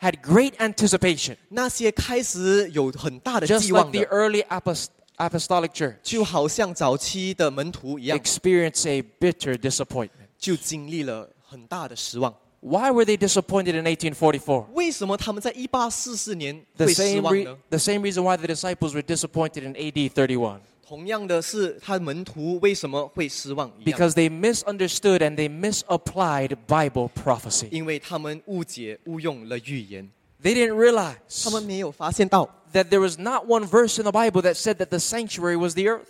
[0.00, 8.18] had great anticipation, 那些开始有很大的 just 寄 like 望 the 的， early apost- apostolic church, 就好像早期的门徒一样，
[8.18, 10.10] experienced a bitter disappointment.
[10.38, 12.34] 就经历了很大的失望。
[12.60, 14.66] Why were they disappointed in 1844?
[14.72, 17.56] 为什么他们在一八四四年 The 会失 same, 望 re- 呢？
[17.70, 20.60] the same reason why the disciples were disappointed in AD 31.
[20.86, 23.98] 同样的是，他门徒为什么会失望一样？
[23.98, 27.68] Because they misunderstood and they misapplied Bible prophecy.
[27.70, 30.10] 因为他们误解、误用了预言，
[30.42, 34.74] They didn't realize 他们没有发现到， that there was not one verse in the Bible that said
[34.74, 36.06] that the sanctuary was the earth.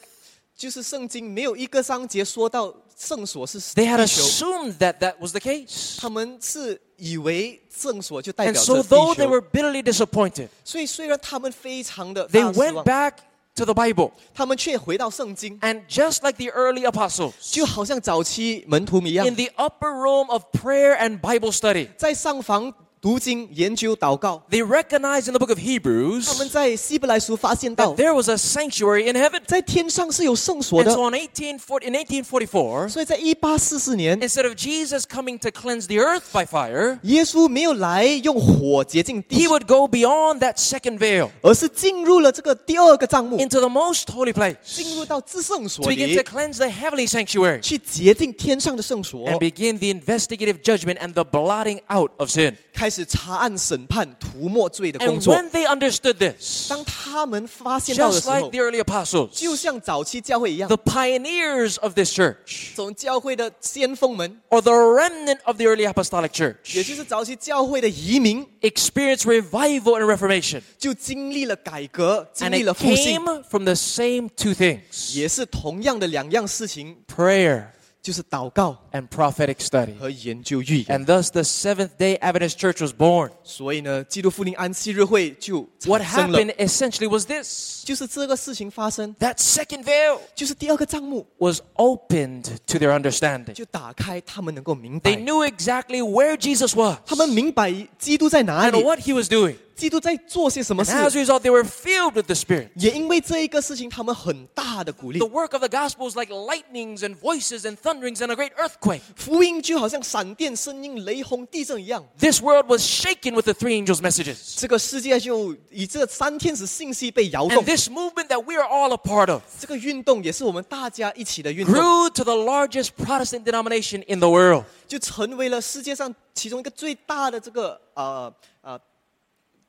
[0.56, 5.98] 就是圣经没有一个章节说到圣所是 They had 地球， assumed that that was the case.
[5.98, 12.74] 他们是以为圣所就代 And 表 so, 着 though 地 they 球 were，bitterly disappointed, 所以虽然他们非常的 they 大失 went
[12.74, 13.12] 望， back
[13.56, 14.12] to the Bible.
[14.34, 21.52] 他们却回到圣经， And just like the early apostles, 就好像早期门徒一样 in，the upper room of prayer and Bible
[21.52, 22.72] study, 在上房
[23.06, 24.40] 读经、研究、祷告。
[24.48, 29.40] they recognized in the book of 他们 Hebrews 在希伯来书发现到 that，there was a sanctuary in heaven.
[29.44, 35.96] 在天上是有圣所 And 的 so，on 1840, in 1844, 所以在一八四四年， instead of Jesus coming to cleanse the
[35.96, 43.68] earth by fire, 耶稣没有来用火洁净 he 地， would go beyond that second veil 而是进入了这个第二个帐幕， into the
[43.68, 49.88] most holy place 进入到至圣 to 所 begin 里 to，cleanse the heavenly sanctuary 去洁净天上的圣所 and，begin the
[49.92, 52.54] investigative judgment and the blotting out of sin.
[52.72, 55.35] 开始 查案、审判、涂抹罪的工 And 作。
[55.35, 65.39] when they understood this, 当他们发现到的时候 like，the early apostles, 就像早期教会一样 the，pioneers of this church, 从教会的先锋们，or the remnant
[65.43, 70.61] of the early apostolic church, 也就是早期教会的移民，experienced revival and reformation.
[70.77, 77.65] 就经历了改革，经历了复兴，came from the same two things 也是同样的两样事情，prayer
[78.01, 79.96] 就是祷告 and prophetic study.
[79.98, 80.86] 和研究预言。
[80.86, 83.30] And thus the Seventh day Adventist Church was born.
[83.42, 92.78] 所以呢，基督复临安息日会就 What 产生了， happened essentially was this 就是这个事情发生， that second veil 就是第二个帐幕 was opened to
[92.78, 93.52] their understanding.
[93.52, 99.56] 就打开，他们能够明 They 白， knew exactly where Jesus was 他们明白基督在哪 and 里， what he was doing.
[99.74, 101.18] 基督在做些什么 And as 事。
[101.18, 102.68] a result, they were filled with the Spirit.
[102.76, 108.52] 也因为这一个事情，他们很大的鼓励 The。work of the gospel is like lightnings and voices and thunderings and a great
[108.58, 108.85] earthquake.
[109.16, 114.54] 福音就好像闪电、声音、雷轰、地震一样， This world was shaken with the three angels' messages.
[114.58, 117.64] 这个世界就以这三天使信息被摇 And 动。
[117.64, 123.44] this movement that we are all a part of 这个运动也是我们大家一起的运动， grew to the largest Protestant
[123.44, 124.64] denomination in the world.
[124.86, 128.78] 就成为了世界上其中一个最大的这个呃呃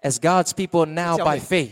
[0.02, 1.46] As God's people now Tell by me.
[1.46, 1.72] faith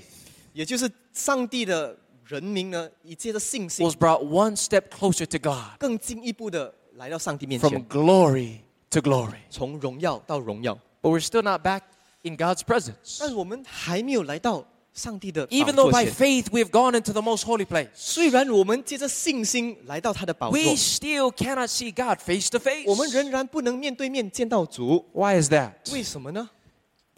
[0.53, 8.57] 也就是上帝的人民呢，以借着信心 was，brought one step closer to God 更进一步的 来到上帝面 from 前， glory
[8.89, 9.37] to glory.
[9.49, 10.77] 从荣耀到荣耀。
[11.01, 11.81] But we're still not back
[12.23, 13.17] in God's presence.
[13.19, 16.13] 但我们还没有来到上帝的宝 Even though 座 by 前。
[16.13, 22.19] faith we have gone into the most holy place, 虽然我们借着信心来到他的宝座， we still cannot see God
[22.19, 22.83] face to face.
[22.85, 25.05] 我们仍然不能面对面见到主。
[25.13, 25.91] Why is that?
[25.93, 26.49] 为什么呢？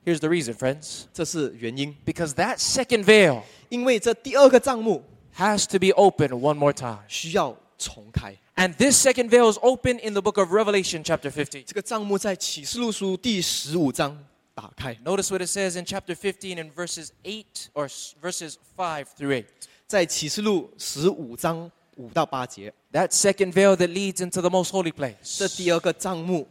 [0.05, 1.03] Here's the reason, friends.
[1.13, 5.01] 这是原因， Because that second veil 因为这第二个帐幕
[5.35, 6.99] has to be opened one more time.
[7.07, 8.35] 需要重开。
[8.57, 11.63] And this second veil is open in the book of Revelation, chapter 15.
[11.65, 14.17] 这个帐幕在启示录书第十五章
[14.53, 17.43] 打开， Notice what it says in chapter 15 in verses 8
[17.73, 19.45] or s- verses 5 through 8.
[19.87, 26.47] 在启示录十五章五到八节， That second veil that leads into the most holy place 这第二个帐幕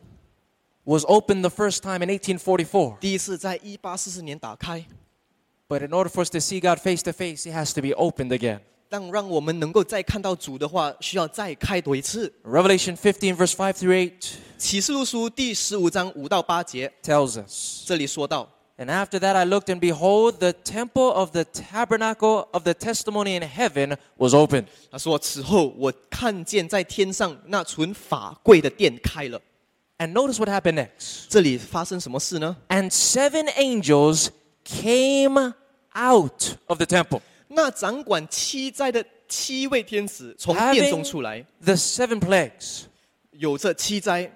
[0.84, 2.98] was opened the first time in 1844.
[2.98, 4.84] 第一次在一八四四年打开，
[5.68, 7.90] But in order for us to see God face to face, it has to be
[7.94, 8.60] opened again.
[8.88, 12.32] 让让我们能够再看到主的话，需要再开多一次。
[12.44, 14.12] Revelation 15, verse 5 through 8
[14.58, 17.84] 启示录书第十五章五到八节， tells us.
[17.86, 18.48] 这里说到。
[18.78, 23.36] And after that I looked, and behold, the temple of the tabernacle of the testimony
[23.38, 24.64] in heaven was opened.
[24.90, 29.40] 他说：“此后我看见在天上那存法柜的殿开了。
[29.98, 31.26] And notice what happened next.
[31.28, 32.56] 这里发生什么事呢？
[32.68, 34.28] And seven angels
[34.64, 35.54] came
[35.94, 37.20] out of the temple.
[37.48, 42.82] 那掌管七灾的七位天使从殿中出来， The seven plagues,
[43.32, 44.30] 有着七灾，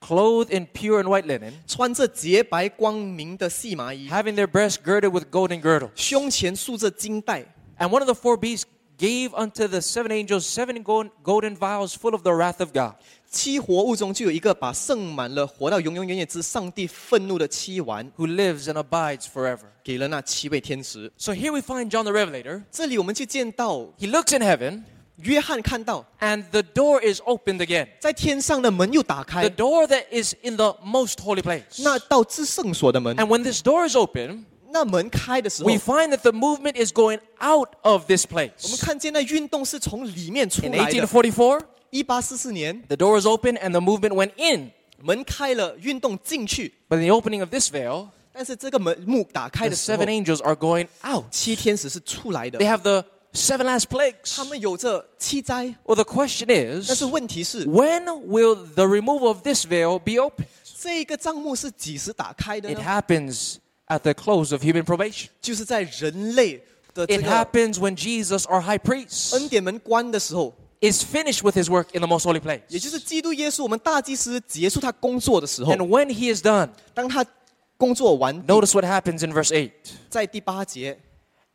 [0.00, 5.90] clothed in pure and white linen, 穿着洁白光明的细麻衣， having their breasts girded with golden girdles.
[5.94, 7.44] 胸前束着金带。
[7.78, 8.64] And one of the four beasts
[9.00, 12.94] gave unto the seven angels seven gold, golden vials full of the wrath of God.
[13.28, 19.66] 七活物中就有一个把盛满了活到永永远远之上帝愤怒的七丸， who lives and abides forever.
[19.84, 21.12] 给了那七位天使。
[21.18, 22.62] So here we find John the Revelator.
[22.70, 24.84] 这里我们就见到 He looks in heaven,
[25.16, 27.88] 约翰看到， and the door is opened again.
[28.00, 31.82] 在天上的门又打 The 开， door that is in the most holy place.
[31.82, 37.20] 那到至圣所的门， And when this door is open, 那门开的时候， we find that the movement is going
[37.40, 38.80] out of this 我们 place.
[38.80, 41.06] 看见那运动是从里面出 In 来的。
[41.06, 41.60] 1844,
[41.90, 44.72] 一八四四年， the door was open and the movement went in.
[44.98, 51.24] 门开了，运动进去， But in the opening of this veil, 但是这个门幕打开 the 的时候 seven，angels are going out.
[51.30, 54.36] 七天使是出来的 They，have the seven last plagues.
[54.36, 55.74] 他们有着七灾。
[55.84, 56.46] Well, the question
[56.86, 60.46] 但是 is, 问题是， when will the removal of this veil be opened?
[60.78, 62.84] 这个帐幕是几时打开的 It 呢？
[62.84, 63.56] happens
[63.90, 65.28] at the close of human probation.
[65.40, 66.60] 就是在人类
[66.94, 72.00] 的这 It 个 happens when Jesus, our high priest, 恩典门关的时候， is finished with his work in
[72.00, 72.62] the most holy place.
[72.68, 77.24] 也就是基督耶稣我们大祭司结束他工作的时候， And when he is done, 当他
[77.76, 79.70] 工作完毕， notice what happens in verse 8.
[80.08, 80.98] 在第八节，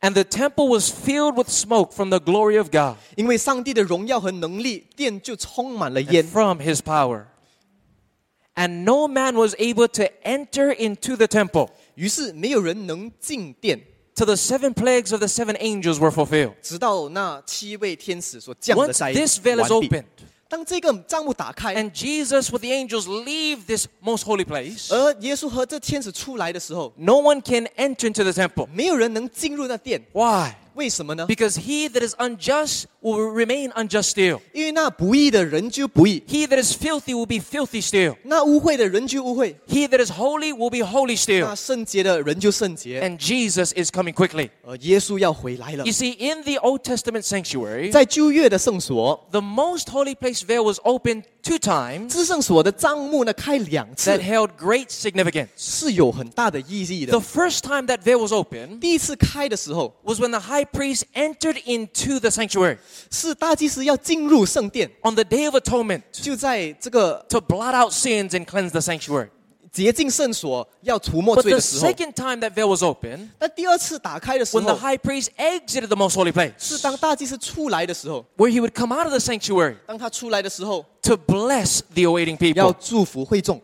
[0.00, 6.24] And the temple was filled with smoke from the glory of God 因为上帝的荣耀和能力，殿就充满了 and 烟，
[6.24, 7.26] from his power.
[8.54, 13.80] And no man was able to enter into the temple 于是没有人能进殿，
[14.14, 16.54] till the seven plagues of the seven angels were fulfilled.
[16.62, 19.88] 直到那七位天使所降的 Once 灾 this veil is 完毕。
[19.88, 20.04] opened
[20.48, 27.66] 当这个帐幕打开， and Jesus with the angels leave this most holy place, 而耶稣和这天使出来的时候， no one can
[27.78, 28.66] enter into the temple.
[28.66, 30.52] 没有人能进入那殿， Why?
[30.76, 31.26] 为什么呢？
[31.28, 34.40] Because he that is unjust will remain unjust still.
[34.54, 38.16] 因为那不义的人就不义， He that is filthy will be filthy still.
[38.24, 41.54] 那污秽的人就污秽， He that is holy will be holy 那 still.
[41.54, 43.02] 圣洁的人就圣洁。
[43.02, 44.48] And Jesus is coming quickly.
[44.64, 51.24] 而耶稣要回来了 You。see, in the Old Testament sanctuary, 在旧约的圣所， the most holy place veil was opened
[51.42, 55.48] two times 至圣所的帐幕呢开两次 that，held great significance.
[55.56, 57.20] 是有很大的意义 The 的。
[57.20, 62.28] first time that veil was opened 第一次开的时候， was when the high priest entered into the
[62.28, 62.76] sanctuary
[63.10, 69.28] 是大祭司要进入圣殿， on the Day of Atonement 就在这个 to blot out sins and cleanse the sanctuary.
[69.72, 71.90] 洁净圣所要涂抹 But 罪 the 的时候。
[71.90, 76.14] second time that veil was opened, 那第二次打开的时 when the 候， high priest exited the most
[76.14, 78.22] holy 是 place, 当大祭司出来的时候。
[78.36, 82.76] where he would come out of the sanctuary 当他出来的时候， to bless the awaiting 要 people.
[82.78, 83.58] 祝福会众。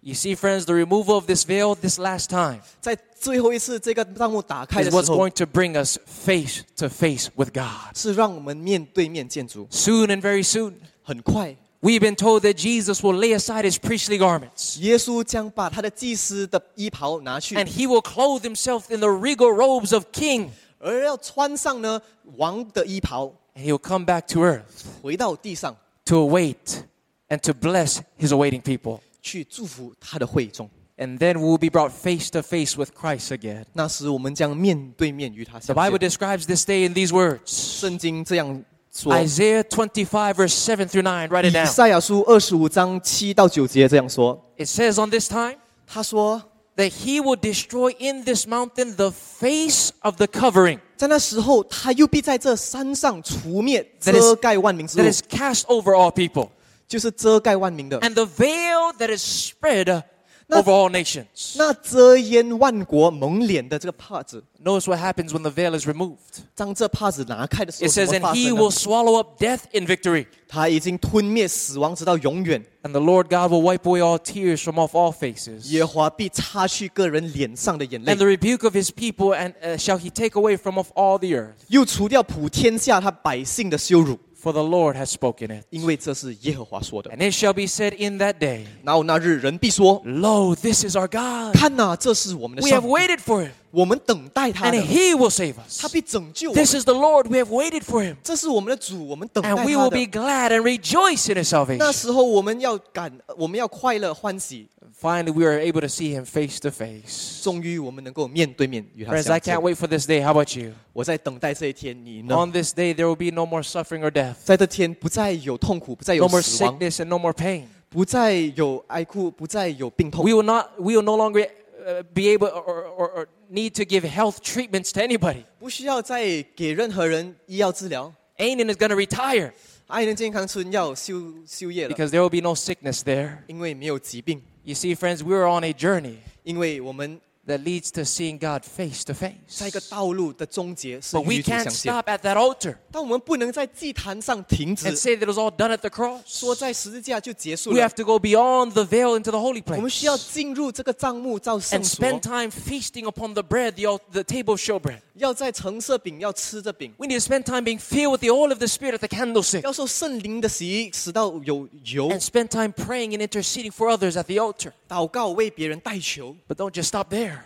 [0.00, 5.06] You see, friends, the removal of this veil this last time 在最后一次这个帐幕打开 is 的 what's
[5.06, 7.96] 时候， going to bring us face to face with God.
[7.96, 9.66] 是让我们面对面见主。
[9.70, 14.16] Soon and very soon, 很快， we've been told that Jesus will lay aside his priestly
[14.16, 22.00] garments 耶稣将把他的祭司的衣袍拿去， and he will clothe himself in the regal robes of king 而要穿上呢
[22.36, 24.62] 王的衣袍， and he will come back to earth
[25.02, 26.84] 回到地上 to await
[27.28, 29.00] and to bless his awaiting people.
[29.22, 30.68] 去祝福他的会众。
[30.98, 33.64] And then we will be brought face to face with Christ again.
[33.74, 36.08] 那时我们将面对面与他 The 相 Bible 见。
[36.10, 41.28] describes this day in these words 圣经这样说， Isaiah 25, verse 7 through 9.
[41.28, 41.66] Write it 以 down.
[41.66, 44.42] 赛亚书二十五章七到九节这样说。
[44.56, 46.42] It says on this time 他说，
[46.76, 54.20] that he will destroy in this mountain the face of the covering 在那时候，他又必在这山上除灭 That is-
[54.20, 56.48] 遮盖万民之 that 物， is cast over all people,
[56.90, 57.98] 就是遮盖万民的。
[58.00, 60.02] and the veil that is spread
[60.48, 61.56] Now- over all nations.
[61.56, 66.44] 那遮掩万国蒙脸的这个帕子， Notice what happens when the veil is removed.
[66.54, 68.76] 当这帕子拿开的时候， It 什 says, 么 and 发 he 生 will 呢？
[68.76, 70.26] swallow up death in victory.
[70.46, 72.64] 他已经吞灭死亡，直到永远。
[72.84, 75.68] And the Lord God will wipe away all tears from off all faces.
[75.72, 81.18] 耶和华必擦去个人脸上的眼泪 And，the rebuke of his people and uh, shall he take away from off all
[81.18, 81.54] the earth.
[81.66, 85.64] 又除掉普天下他百姓的羞辱， For the Lord has spoken it.
[85.70, 87.10] 因为这是耶和华说的。
[87.10, 91.54] And it shall be said in that day, 然后那日人必说 Lo, this is our：“ God.
[91.58, 95.88] 看哪、这是我们的 We 上 have 帝， waited for him, 我们等待他 and 的， he will save 他
[95.88, 95.92] us.
[95.92, 96.80] 必拯救我 This 们。
[96.82, 97.28] is the Lord.
[97.28, 100.20] We have waited for him, 这是我们的主，我们等待 and we 他 will be 的。
[100.20, 101.92] glad and rejoice in his 那 salvation.
[101.92, 104.68] 时候我们要感，我们要快乐欢喜。
[105.00, 107.42] Finally, we are able to see him face to face.
[107.42, 110.22] 终于我们能够面对面与他 Friends, 相 I 见 can't。wait for this day.
[110.22, 110.72] How about you?
[110.92, 112.34] 我在等待这一天，你呢？
[112.34, 116.42] On this day, there will be no more suffering or death, 在这天不再有痛苦，不再 no 有 more
[116.42, 117.64] 死亡， sickness, and no more pain.
[117.88, 120.70] 不再有哀哭，不再有病痛 We。will not.
[120.78, 121.48] We will no longer
[121.86, 125.44] uh, be able or, or, or need to give health treatments to anybody.
[125.58, 128.12] 不需要再给任何人医药治疗。
[128.38, 129.52] Aiden is going to retire
[129.86, 133.38] 爱人健康村要休休业了， because there will be no sickness there.
[133.46, 138.62] 因为没有疾病， You see, friends, we are on a journey 因为我们 that leads to seeing God
[138.64, 139.88] face to 在一个 face.
[139.90, 141.92] 道路的终结是 But we 与主相 can't 见。
[141.92, 146.22] stop at that altar 但我们不能在祭坛上停止 and，say that it was all done at the cross.
[146.26, 151.84] 说在十字架就结束 We 了 have。to go beyond the veil into the holy 我们需要 place 进入这个帐幕造圣 and
[151.84, 154.98] 所 spend，time feasting upon the bread, the, al- the table of showbread.
[155.14, 158.98] 要在橙色饼要吃这饼， We need to spend time being filled with the oil of the Spirit at
[158.98, 164.72] the candlestick 要受圣灵的洗，使到有油， and spend time praying and interceding for others at the altar.
[164.88, 167.36] 祷告为别人代求， But don't just stop there.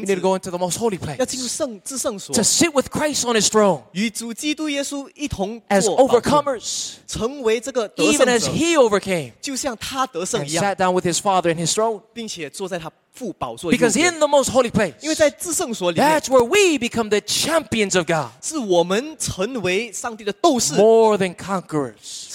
[0.00, 1.18] You need to go into the most holy place.
[1.18, 3.82] To sit with Christ on his throne.
[5.70, 6.98] As overcomers.
[7.98, 9.32] Even as he overcame.
[9.44, 12.02] And sat down with his father in his throne.
[13.70, 14.94] Because in the most holy place,
[15.94, 18.30] that's where we become the champions of God.
[20.78, 22.34] More than conquerors.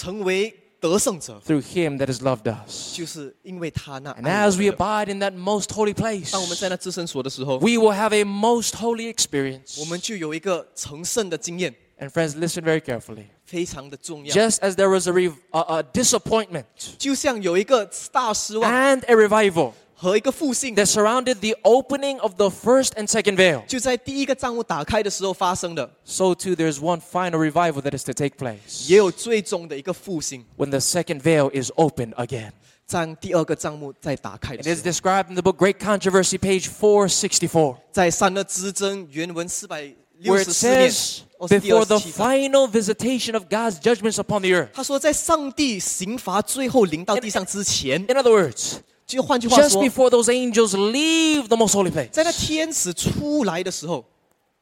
[0.79, 2.93] 得胜者， through him that has loved us.
[2.95, 7.93] 就是因为他那 And 爱我 as we 们的 abide in that most holy place, 当我们在那至圣所的时候， we will
[7.95, 9.79] have a most holy experience.
[9.79, 13.25] 我们就有一个成圣的经验， And friends, listen very carefully.
[13.45, 14.33] 非常的重要。
[14.35, 16.65] Just as there was a, rev- a, a disappointment
[16.97, 23.65] 就像有一个大失望 and a revival 和一个复兴， that surrounded the opening of the first and second veil,
[23.65, 30.79] 就在第一个账目打开的时候发生的， so too there's one final revival that is to take place 也有最终的一个复兴， when the
[30.79, 32.51] second veil is opened again.
[32.85, 39.95] 在第二个账目再打开 It 的 is 时候， described in the book Great Controversy, page 464, 在三二之争原文四百 where
[40.19, 42.29] 六 it 十四面 says,，哦是第 before 二 the 十七章。
[42.29, 44.69] final visitation of God's judgments upon the earth.
[44.73, 54.04] 他说，在上帝刑罚最后临到地上之前， In other words, 就换句话 just，before those angels leave the most holy 在那 place, 在那天使出来的时候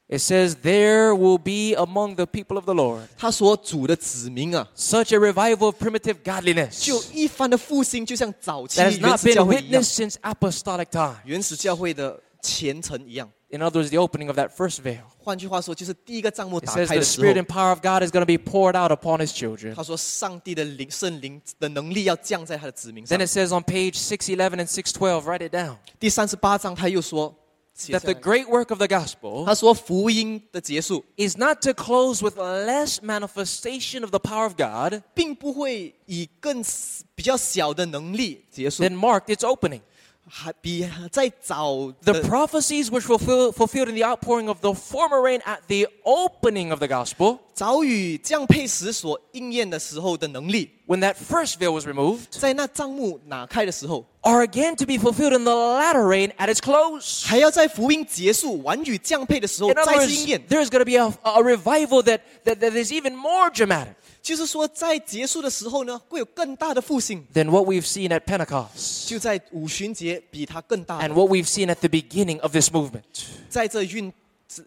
[0.09, 5.83] ，it says, There will be among the people of the Lord 他所主的子民啊，such a revival of
[5.83, 11.17] primitive godliness 就一番的复兴，就像早期原始教会一样 since apostolic time.
[11.25, 13.29] 原始教会的虔诚一样。
[13.50, 15.02] In other words, the opening of that first veil.
[15.18, 18.26] 换句话说，就是第一个账目 It 打 says 开 the 的时 Spirit 候 and，power of God is going to
[18.26, 19.76] be poured out upon His children.
[19.76, 27.36] 他说上帝的灵、圣灵的能力要降在他的子民上 Then。it says on page 611 and 612, write it down, 第三十八章他又说，
[27.74, 32.38] 写 that 下 the 来 great work of the gospel 他说福音的结束， is not to close with
[32.40, 36.64] less manifestation of the power of God 并不会以更
[37.16, 39.82] 比较小的能力结束， than marked its opening.
[40.34, 45.42] 还比在早 The 的 prophecies which were fulfill, fulfilled in the outpouring of the former rain
[45.42, 54.46] at the opening of the gospel, 早与降配时所应验的时候的能力， when that first veil was removed, 在那账目打开的时候， are
[54.48, 57.26] again to be fulfilled in the latter rain at its close.
[57.28, 60.42] 还要在福音结束晚与降配的时候 In other 再次应 words, 验。
[60.48, 63.96] there's going to be a, a revival that, that, that is even more dramatic
[64.26, 67.26] 就是说，在结束的时候呢，会有更大的复兴。
[67.34, 72.40] than what we've seen at Pentecost 就在五旬节比它更大 and 的， what we've seen at the beginning
[72.42, 73.02] of this movement.
[73.50, 74.14] 在这运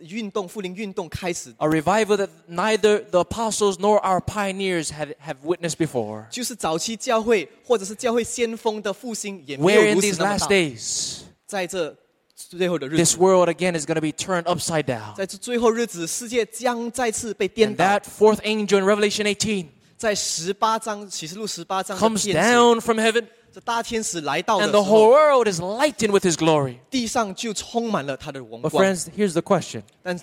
[0.00, 6.24] 运动复灵运动开始， A revival that neither the apostles nor our pioneers had have witnessed before.
[6.30, 10.46] 就是早期教会或者是教会先锋的复兴也没 Where 有 in 如此 these 那么 last 大。
[10.48, 11.94] days, 在这
[12.38, 15.14] 最后的日 this 子， world again is going to be turned upside down.
[15.14, 17.84] 在这最后日子，世界将再次被颠 And 倒。
[17.84, 24.82] that fourth angel in Revelation 18在十八章启示录十八章的 comes 天使， down from heaven, 这大天使来到的 and 时 the
[24.82, 26.78] 候 whole，world is lightened with his glory.
[26.90, 28.84] 地上就充满了他的荣 But 光。
[28.84, 29.82] friends, here's the question.
[30.02, 30.18] 但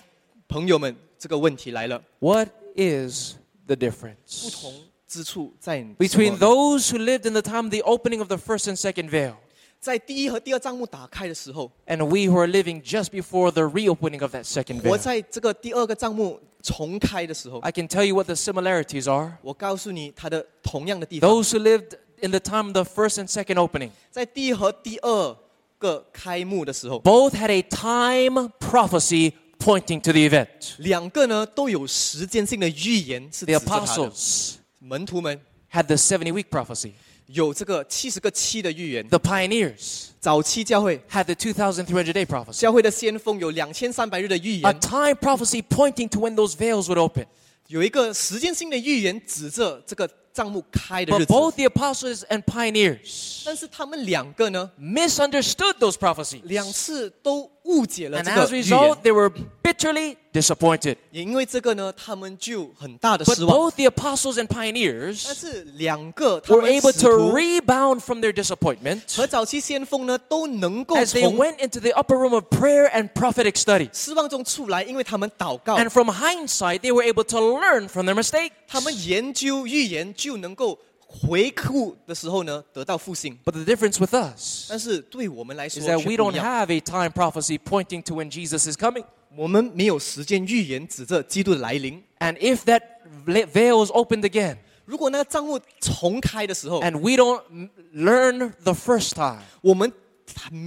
[0.48, 3.32] 朋友们，这个问题来了， What is
[3.66, 4.72] the 不 difference 同
[5.08, 8.76] 之处在什么 between 呢 those who lived in the time of the opening of the first and
[8.78, 9.34] second veil
[9.80, 14.98] 在第一和第二账目打开的时候， and we who are living just before the reopening of that second 活 veil?
[14.98, 19.32] 在这个第二个账目重开的时候， I can tell you what the similarities are.
[19.42, 25.36] 我告诉你它的同样的地方， Those who lived in the time of the first and second opening 在第一和第二
[25.78, 30.74] 个开幕的时候， both had a time prophecy pointing to the event.
[30.78, 33.86] 两个呢都有时间性的预言是指 The 着他的。
[33.86, 35.40] apostles 门徒们
[35.72, 36.92] had the 70 week prophecy.
[37.26, 42.60] 有这个七十个七的预言， The pioneers 早期教会 had the 2,300 day prophecy.
[42.60, 47.26] 教会的先锋有两千三百日的预 A 言， time prophecy pointing to when those veils would open.
[47.68, 51.32] 有一个时间性的预言指着这个账目开的 But 日子。
[51.32, 56.40] both the apostles and pioneers 但是他们两个呢， misunderstood those prophecies.
[56.44, 60.96] 两次都 误解了 And 这 as a 个预言 result,，they were bitterly disappointed.
[61.10, 63.56] 也因为这个呢，他们就很大的 But 失望。
[63.56, 68.20] both the apostles and 但 pioneers 是两个他 were 们 able 使 to 徒 rebound from
[68.20, 73.52] their disappointment 和早期先锋呢，都能够 as they 从 went into the upper room of prayer and prophetic
[73.54, 73.88] study.
[73.92, 78.50] 失望中出来，因为他们祷告， And from hindsight, they were able to learn from their mistake.
[78.66, 83.38] 他们研究预言，就能够 回顾的时候呢，得到复兴。
[83.44, 86.80] But the difference with us 但是对我们来说 is that 却 we 不 don't 一样， have a
[86.80, 89.04] time prophecy pointing to when Jesus is coming.
[89.36, 92.02] 我们没有时间预言指着基督的来临。
[92.18, 92.82] And if that
[93.26, 99.90] ve- veil is opened again 如果那个账目重开的时候， and we don't m- learn the first time, 我们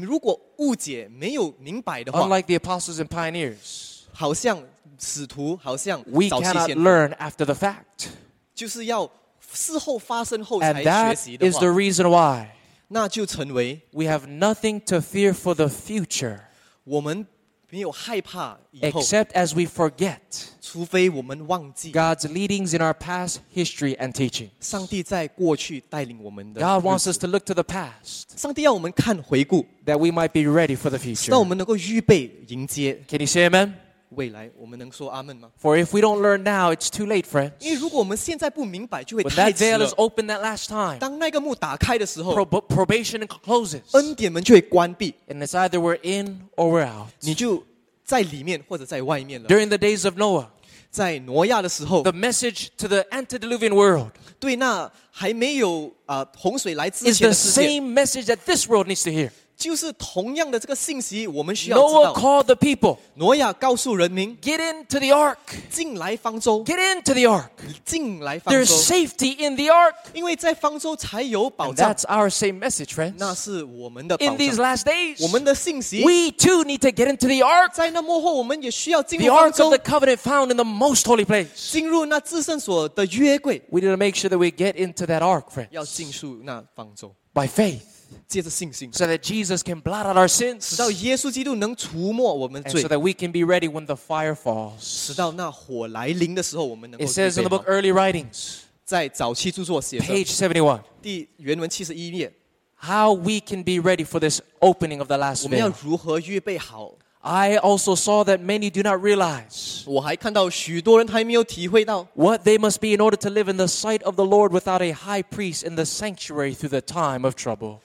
[0.01, 4.57] 如果误解没有明白的话， unlike the apostles and pioneers, 好像
[4.99, 8.07] 使徒，好像 we 早期 cannot 先锋， learn after the fact.
[8.55, 9.09] 就是要
[9.53, 12.47] 事后发生后才 And 学 that 习的 is the 话， reason why
[12.87, 16.39] 那就成为 we have nothing to fear for the future
[16.83, 17.25] 我们
[17.71, 20.19] 没有害怕以后， except as we forget
[20.61, 24.49] 除非我们忘记 God's leadings in our past history and teaching.
[24.61, 30.29] 上帝在过去带领我们的 God 日 wants 子 us to look to the past 上帝要我们看回顾， that we might
[30.29, 31.31] be ready for the 使 future.
[31.31, 33.73] 到我们能够预备迎接 Can you say amen?
[34.09, 34.49] 未来。
[34.57, 35.49] 我们能说阿门吗？
[35.61, 37.51] For if we don't learn now, it's too late, friends.
[37.59, 43.81] 因为如果我们现在不明白，就会 When 太 that 迟 veil 了 is。opened that last time, 当那个幕打开的时候， prob- probation closes.
[43.91, 47.07] 恩典门就会关闭， And it's either we're in or we're out.
[47.21, 47.63] 你就
[48.03, 49.49] 在里面或者在外面了。
[49.49, 50.47] During the days of Noah,
[50.91, 58.37] 在挪亚的时候， the message to the antediluvian world 对那还没有啊、呃洪水来之 is 前 the 的世界， same message that
[58.45, 59.29] this world needs to hear.
[59.59, 62.13] 就是同样的这个信息，我们需要知 Noah 道。
[62.13, 65.37] called the people, 挪亚告诉人民 get into the ark.
[65.71, 67.47] 进来方舟， Get into the ark.
[67.85, 69.93] 进来方 There's 舟， safety in the ark.
[70.13, 71.93] 因为在方舟才有保 And 障。
[71.93, 73.35] that's our same message, 那 friends.
[73.35, 76.03] 是我们的保 In these 障， last days, 我们的信息。
[76.03, 77.71] we too need to get into the ark.
[77.73, 81.47] 在那幕后，我们也需要进 The 入方 ark of 舟 the，covenant found in the most holy place.
[81.71, 87.15] 进入那至圣所的约柜， We need to make sure that we get into that ark, 要 friends, 进入那方舟，
[87.33, 87.79] by faith,
[88.27, 93.31] 借着信心， so that Jesus can blot out our sins, 直到耶稣基督能除没我们 and 罪 so，that we can
[93.31, 95.07] be ready when the fire falls.
[95.07, 102.31] 直到那火来临的时候，我们能够 It says in 预 the 备 book 好 Early Writings, 在早期着作写着 page 71, 第原文七十一页，
[102.79, 105.73] how we can be ready for this opening of the last 我们要 veil.
[105.83, 106.93] 如何预备好？
[107.21, 113.17] I also saw that many do not realize 我还看到许多人还没有体会到， what they must be in order
[113.17, 116.53] to live in the sight of the Lord without a high priest in the sanctuary
[116.53, 117.79] through the time of trouble.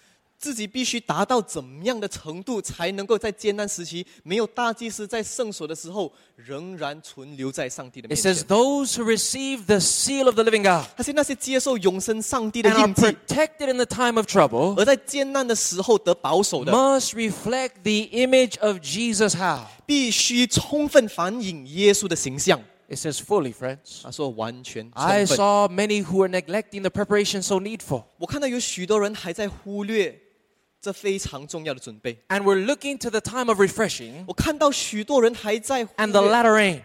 [0.45, 8.47] 自己必须达到怎么样的程度，才能够在艰难时期，没有大祭司在圣所的时候，仍然存留在上帝的 It 面 says, 前。
[8.47, 13.77] Those who receive the seal of the living God 那些那些接受永生上帝的 and are 印记， protected in
[13.77, 19.37] the time of trouble 而在艰难的时候得保守的， must reflect the image of Jesus.
[19.37, 19.67] How?
[19.85, 22.59] 必须充分反映耶稣的形象。
[22.89, 24.03] It says fully, friends.
[24.03, 25.39] 他说完全 I 充分。
[25.39, 28.05] saw many who are neglecting the preparation so needful.
[28.17, 30.19] 我看到有许多人还在忽略
[30.85, 32.19] 这非常重要的准备。
[32.29, 36.83] And we're looking to the time of refreshing 我看到许多人还在忽 and the 略 latter rain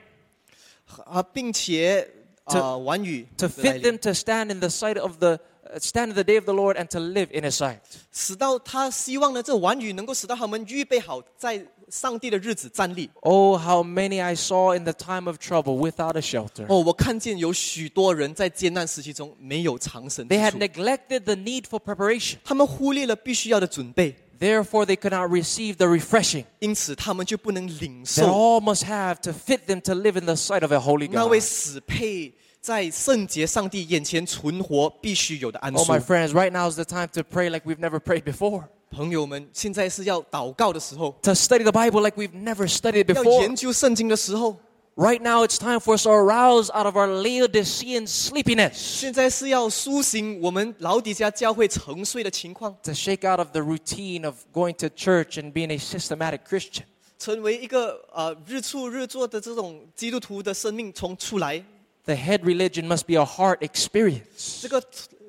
[1.06, 2.10] 啊，并且
[2.48, 5.80] To- 啊，晚雨 to 的来 fit 临 them to stand in the sight of the uh,
[5.80, 7.80] stand in the day of the Lord and to live in His sight.
[8.12, 13.10] 使到他希望呢，这晚雨能够使到他们预备好，在 上帝的日子站立。
[13.22, 16.66] Oh, how many I saw in the time of trouble without a shelter.
[16.68, 22.38] 哦，我看见有许多人在艰难时期中没有藏身之 They had 处， neglected the need for preparation.
[22.44, 29.32] 他们忽略了必须要的准备， Therefore, they could not receive the refreshing 因此他们就不能领 that 受 all must have to
[29.32, 31.46] fit them to live in the sight of a holy 那位 God.
[31.48, 38.24] 死配在圣洁上帝眼前存活必须有的安 Oh, 舒 my。friends, right now is the time to pray like we've never prayed
[38.24, 38.64] before.
[38.92, 43.42] 朋友们，现在是要祷告的时候， To study the Bible like we've never studied 要 before.
[43.42, 44.58] 研究圣经的时候，
[44.96, 52.92] Right now, it's time for us to arouse out of our Laodicean sleepiness, 现在是要苏醒我们老底家教会沉睡的情况， to
[52.92, 56.84] shake out of the routine of going to church and being a systematic Christian.
[57.20, 61.62] 成为一个呃日出日作的这种基督徒的生命从出来。
[62.06, 64.62] The head religion must be a heart experience.
[64.62, 64.82] 这个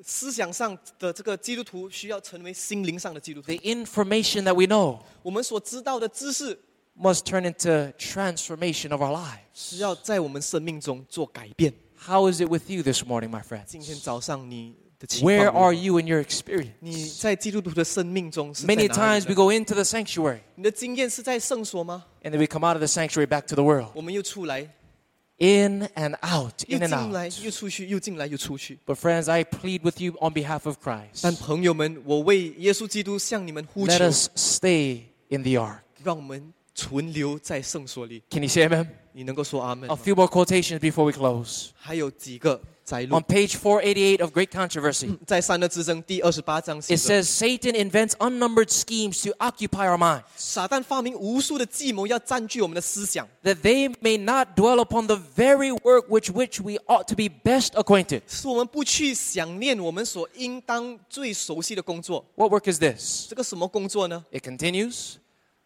[0.03, 6.57] 思想上的这个基督徒需要成为心灵上的基督徒 The。information that we know 我们所知道的知识，
[6.99, 9.39] must turn into transformation of our lives.
[9.53, 11.73] 是要在我们生命中做改变。
[11.99, 13.85] How is it with you this morning, my 今 friends?
[13.85, 16.73] 天早上你的情况 Where 如何 are you in your experience?
[16.79, 19.35] 你在基督徒的生命中是在 Many 哪 times 里 we 呢？
[19.35, 22.05] go into the sanctuary 你的经验是在圣所吗？
[22.23, 23.89] and then we come out of the sanctuary back to the world.
[23.95, 24.67] 我们又出来，
[25.41, 27.43] In and out, 又 in and 进来， out.
[27.43, 28.79] 又出去，又进来，又出去。
[28.87, 31.37] But friends, I plead with you on behalf of 但 Christ.
[31.37, 35.81] 朋友们，我为耶稣基督向你们呼求 Let，us stay in the ark.
[36.03, 38.23] 让我们存留在圣所里。
[38.31, 38.87] Can you say amen?
[39.11, 40.01] 你能够说阿门 A 吗？
[40.03, 41.69] few more quotations before we close.
[41.75, 49.21] 还有几个 摘录 On，page 488 of Great Controversy, 在三的之争第二十八章写 it 着 says Satan invents unnumbered schemes
[49.23, 50.23] to occupy our minds.
[50.37, 57.15] 撒旦发明无数的计谋，要占据我们的思想， that they may not dwell upon the very work which which we ought to
[57.15, 58.21] be best acquainted.
[58.27, 62.25] 使我们不去想念我们所应当最熟悉的工作。
[62.35, 63.27] What work is this?
[63.27, 64.23] 这个什么工作呢？
[64.31, 65.15] It continues.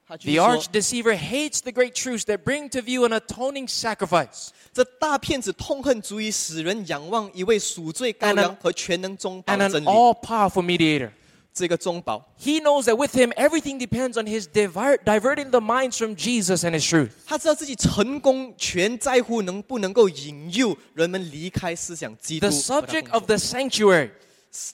[0.08, 3.68] 他继续 The 说 arch deceiver hates the great truths that bring to view an atoning
[3.70, 9.88] sacrifice 这大骗子痛恨足以使人仰望一位赎罪羔 And an- 羊和全能中保 and 的 an 真理。
[9.88, 11.12] all-powerful mediator.
[11.54, 16.16] 这个中保， He knows that with him everything depends on his diver- diverting the minds from
[16.16, 17.10] Jesus and his truth.
[17.26, 23.28] 他知道自己成功全在乎能不能够引诱人们离开思想基督 The 和他 subject 工 of 作。
[23.28, 24.12] the sanctuary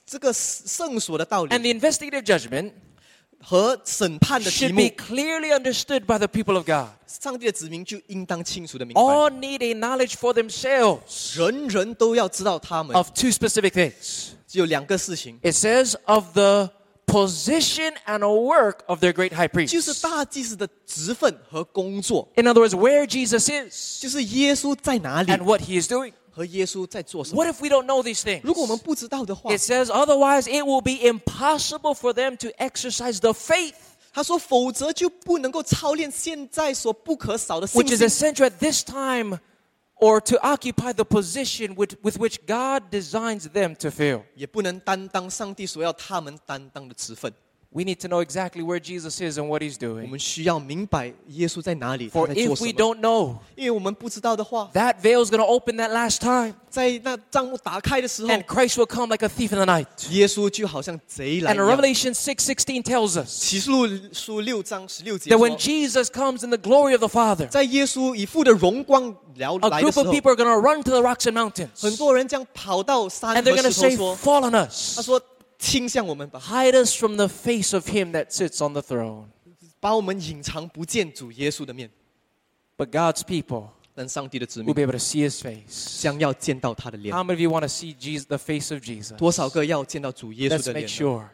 [0.06, 2.70] 这个圣所的道 and 理 the investigative judgment
[3.42, 6.88] 和审判的题 should 目 be，clearly understood by the people of God.
[7.06, 14.30] 上帝的子民就应当清楚的明白， All need a knowledge for themselves 人人都要知道他们 of two specific things.
[14.46, 16.70] 只有两个事情， It says of the
[17.06, 20.02] position and work of their great high 就是 priest.
[20.02, 26.12] 大祭司的职分和工作， In other words, where Jesus is 就是耶稣在哪里 and what he is doing.
[26.32, 27.42] 和耶稣在做什么。
[27.42, 28.40] What if we don't know these things?
[28.42, 33.74] 如果我们不知道的话 It，says otherwise it will be impossible for them to exercise the faith
[34.12, 39.38] 他说，否则就不能够操练现在所不可少的信 which is 心， essential at this time
[40.00, 44.22] or to occupy the position with, with which God designs them to fill.
[47.72, 47.72] 也不能担当上帝所要他们担当的职分。
[47.72, 50.08] We need to know exactly where Jesus is and what he's 我 doing.
[50.08, 52.78] 们需要明白耶稣在哪里，他 For 在做 if 什 we 么。
[52.78, 58.76] don't know, 因为我们不知道的话， that veil is going to open that last time 在那帐幕打开的时候， and Christ
[58.76, 59.86] will come like a thief in the night.
[60.10, 61.76] 耶稣就好像贼来一 And 样。
[61.76, 67.46] Revelation 6:16 tells us 启示录书六章十六节 that 说 when，Jesus comes in the glory of the Father,
[67.50, 71.26] 在耶稣以父的荣光聊 a 来的 group 时 of 候， people are going to run to the rocks
[71.30, 71.68] and mountains.
[71.82, 75.02] 很多人将跑到山 And they're 和 going to 石头 say, 说， Fall on 他 us.
[75.02, 75.20] 说
[75.58, 79.26] 倾向我们吧， Hide us from the face of him that sits on the throne.
[79.80, 81.90] 把我们隐藏不见主耶稣的面，
[82.76, 86.00] But God's people 让上帝的子 will 民 be able to see his face.
[86.02, 89.16] 将要见到他的脸 How。many of you want to see Jesus, the face of Jesus?
[89.16, 90.88] 多少个要见到主耶稣 Let's 的 make 脸呢？
[90.88, 91.28] sure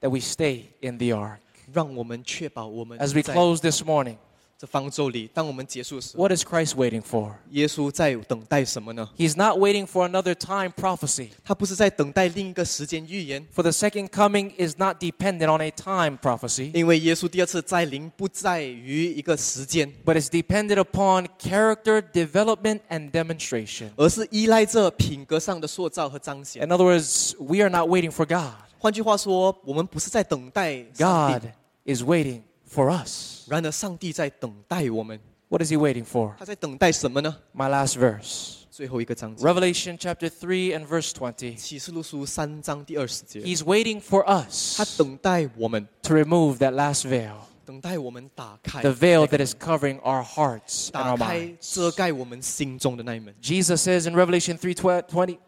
[0.00, 1.38] that we stay in the ark.
[1.72, 4.16] 让我们确保我们 As we 在 close this morning,
[4.60, 7.30] 这方舟里，当我们结束的时候， what is Christ waiting for?
[7.50, 9.06] 耶稣在等待什么呢？
[9.18, 11.28] He's not waiting for another time prophecy.
[11.44, 20.28] 他不是在等待另一个时间预言， For the second coming is not dependent on a time prophecy, 因为耶稣第二次再临不在于一个时间， but it's
[20.28, 23.90] dependent upon character development and demonstration.
[23.96, 26.62] 而是依赖着品格上的塑造和彰显。
[26.62, 28.54] In other words, we are not waiting for God.
[28.78, 32.40] 换句话说，我们不是在等待上 God 帝， is waiting
[32.70, 33.48] for us.
[33.48, 35.18] 然而上帝在等待我们。
[35.48, 36.34] What is he waiting for?
[36.36, 37.36] 他在等待什么呢？
[37.54, 38.64] My last verse.
[38.70, 41.56] 最后一个章节， Revelation chapter 3 and verse 20.
[41.56, 49.26] 启示录书三章第二十节， He's waiting for 他 us 等待我们， to remove that last veil, 等待我们打开 the veil
[49.28, 51.74] that is covering our hearts and 打 our 开 minds.
[51.74, 53.34] 遮盖我们心中的那一门。
[53.40, 55.38] Jesus says in Revelation 3:20,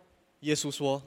[0.41, 1.03] 耶稣说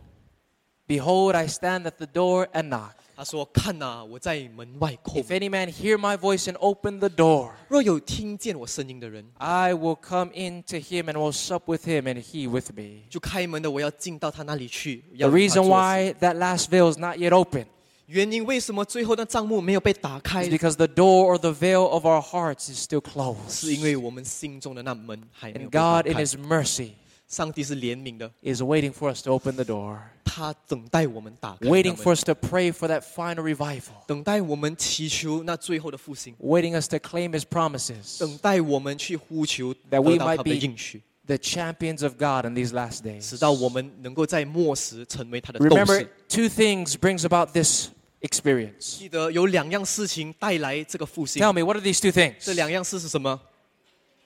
[0.86, 2.92] "Behold, I stand at the door and knock.
[3.16, 9.98] 他说：“看呐、我在门外叩 If 门， any man hear my voice and open the door, 若有听见我声音的人， I will
[10.02, 13.04] come in to him and will sup with him and he with me.
[13.10, 15.04] 就开门的，我要进到他那里去。
[15.16, 17.66] The 要与他 reason 坐席 why that last veil is not yet open
[18.08, 23.50] 原因为什么最后那帐幕没有被打开 is？because the door or the veil of our hearts is still closed.
[23.50, 26.26] 是因为我们心中的那门还没有 And 被打 God, in 开。
[26.26, 26.90] His mercy,
[27.28, 32.34] 上帝是怜悯的， is waiting for us to open the door, 他等待我们打开那 waiting 门 for us to
[32.34, 40.14] pray for that final revival, 等待我们祈求那最后的复兴， waiting us to claim His promises, 等待我们去呼求 That we
[40.14, 43.30] 得到 might 他的 be 应许， the champions of God in these last days.
[43.30, 46.08] 直到我们能够在末时成为他的斗 Remember, 士。
[46.28, 47.90] two things brings about this
[48.22, 48.98] experience.
[48.98, 52.54] 记得有两样事情带来这个复兴， Tell me, what are these two 这 things?
[52.56, 53.40] 两样事是什么？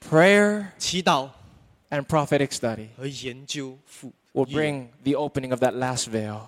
[0.09, 1.29] Prayer 祈祷
[1.89, 2.87] and prophetic study.
[2.97, 6.47] 和研究复 will 议 bring the opening of that last veil.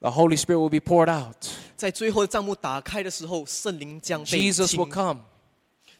[0.00, 1.46] The Holy Spirit will be poured out.
[1.76, 5.20] 在最后的帐幕打开的时候，圣灵将被 Jesus will 倾 come,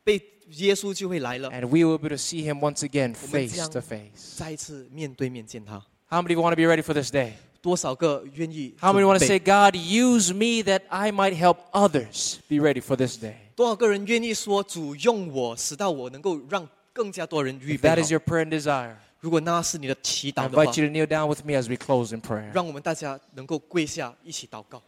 [0.04, 3.80] 被耶稣就会来了， and we will be able to see him once again 我们 face 将 to
[3.80, 4.36] face.
[4.36, 5.82] 再一次面对面见他。
[6.08, 7.32] How many of you want to be ready for this day?
[7.60, 9.44] 多少个愿意 How many want to 准 say, 备？
[9.50, 13.34] God, use me that I might help others be ready for this day?
[13.56, 20.88] 多少个人愿意说主用我，使到我能够让 更加多人预 If 备 that 好 is your prayer and desire, 如果那是你的祈 I 祷的话 invite，you
[20.88, 22.52] to kneel down with me as we close in prayer.
[22.52, 24.82] 让我们大家能够跪下一起祷告。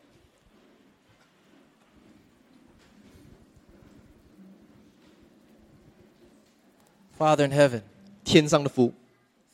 [7.19, 7.83] Father in heaven,
[8.23, 8.95] 天上的父，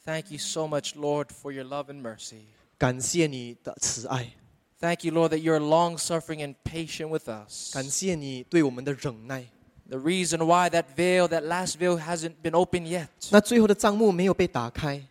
[0.04, 2.42] thank you so much, Lord, for your love and mercy.
[2.76, 4.32] 感谢你的慈爱，
[4.80, 7.72] Thank you, Lord, that you're long suffering and patient with us.
[7.72, 9.46] 感谢你对我们的忍耐。
[9.88, 15.02] The reason why that veil, that last veil, hasn't been opened yet 那最后的帐幕没有被打开，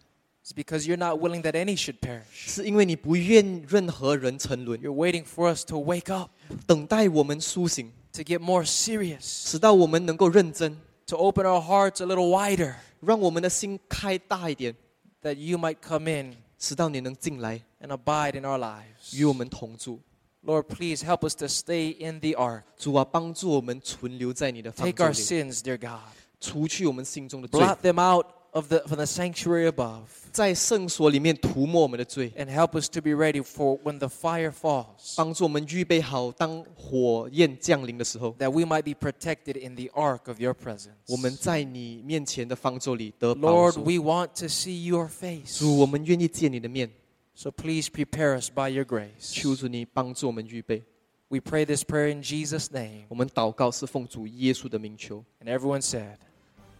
[0.44, 2.24] is because you're not willing that any should perish.
[2.32, 6.32] 是因为你不愿任何人沉沦， You're waiting for us to wake up,
[6.66, 14.76] 等待我们苏醒， to get more serious, 使到我们能够认真， to open our hearts a little wider, 让我们的心开大一点，
[15.22, 19.16] that you might come in 使到你能进来 and abide in our lives.
[19.16, 20.00] 与我们同住。
[20.46, 22.64] Lord, please help us to stay in the ark.
[22.78, 26.02] 主啊，帮助我们存留在你的方 Take 舟 our 里， sins, dear God.
[26.42, 30.02] 除去我们心中的罪， Blot them out of the, from the sanctuary above.
[30.34, 38.64] 在圣所里面涂抹我们的罪， And help us to be ready for when the fire falls, 帮助我们预备好当火焰降临的时候， that we
[38.66, 40.98] might be protected in the ark of your presence.
[41.08, 43.82] 我们在你面前的方舟里得保 Lord, 守。
[43.84, 45.60] we want to see your face.
[45.60, 46.92] 主，我们愿意见你的面，
[47.38, 49.32] So please prepare us by your grace.
[49.32, 50.84] 求主你帮助我们预备。
[51.30, 53.06] We pray this prayer in Jesus' name.
[53.10, 55.26] 我们祷告是奉主耶稣的名求。
[55.44, 56.18] And everyone said,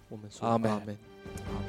[0.10, 1.67] 我们说 Amen 阿门。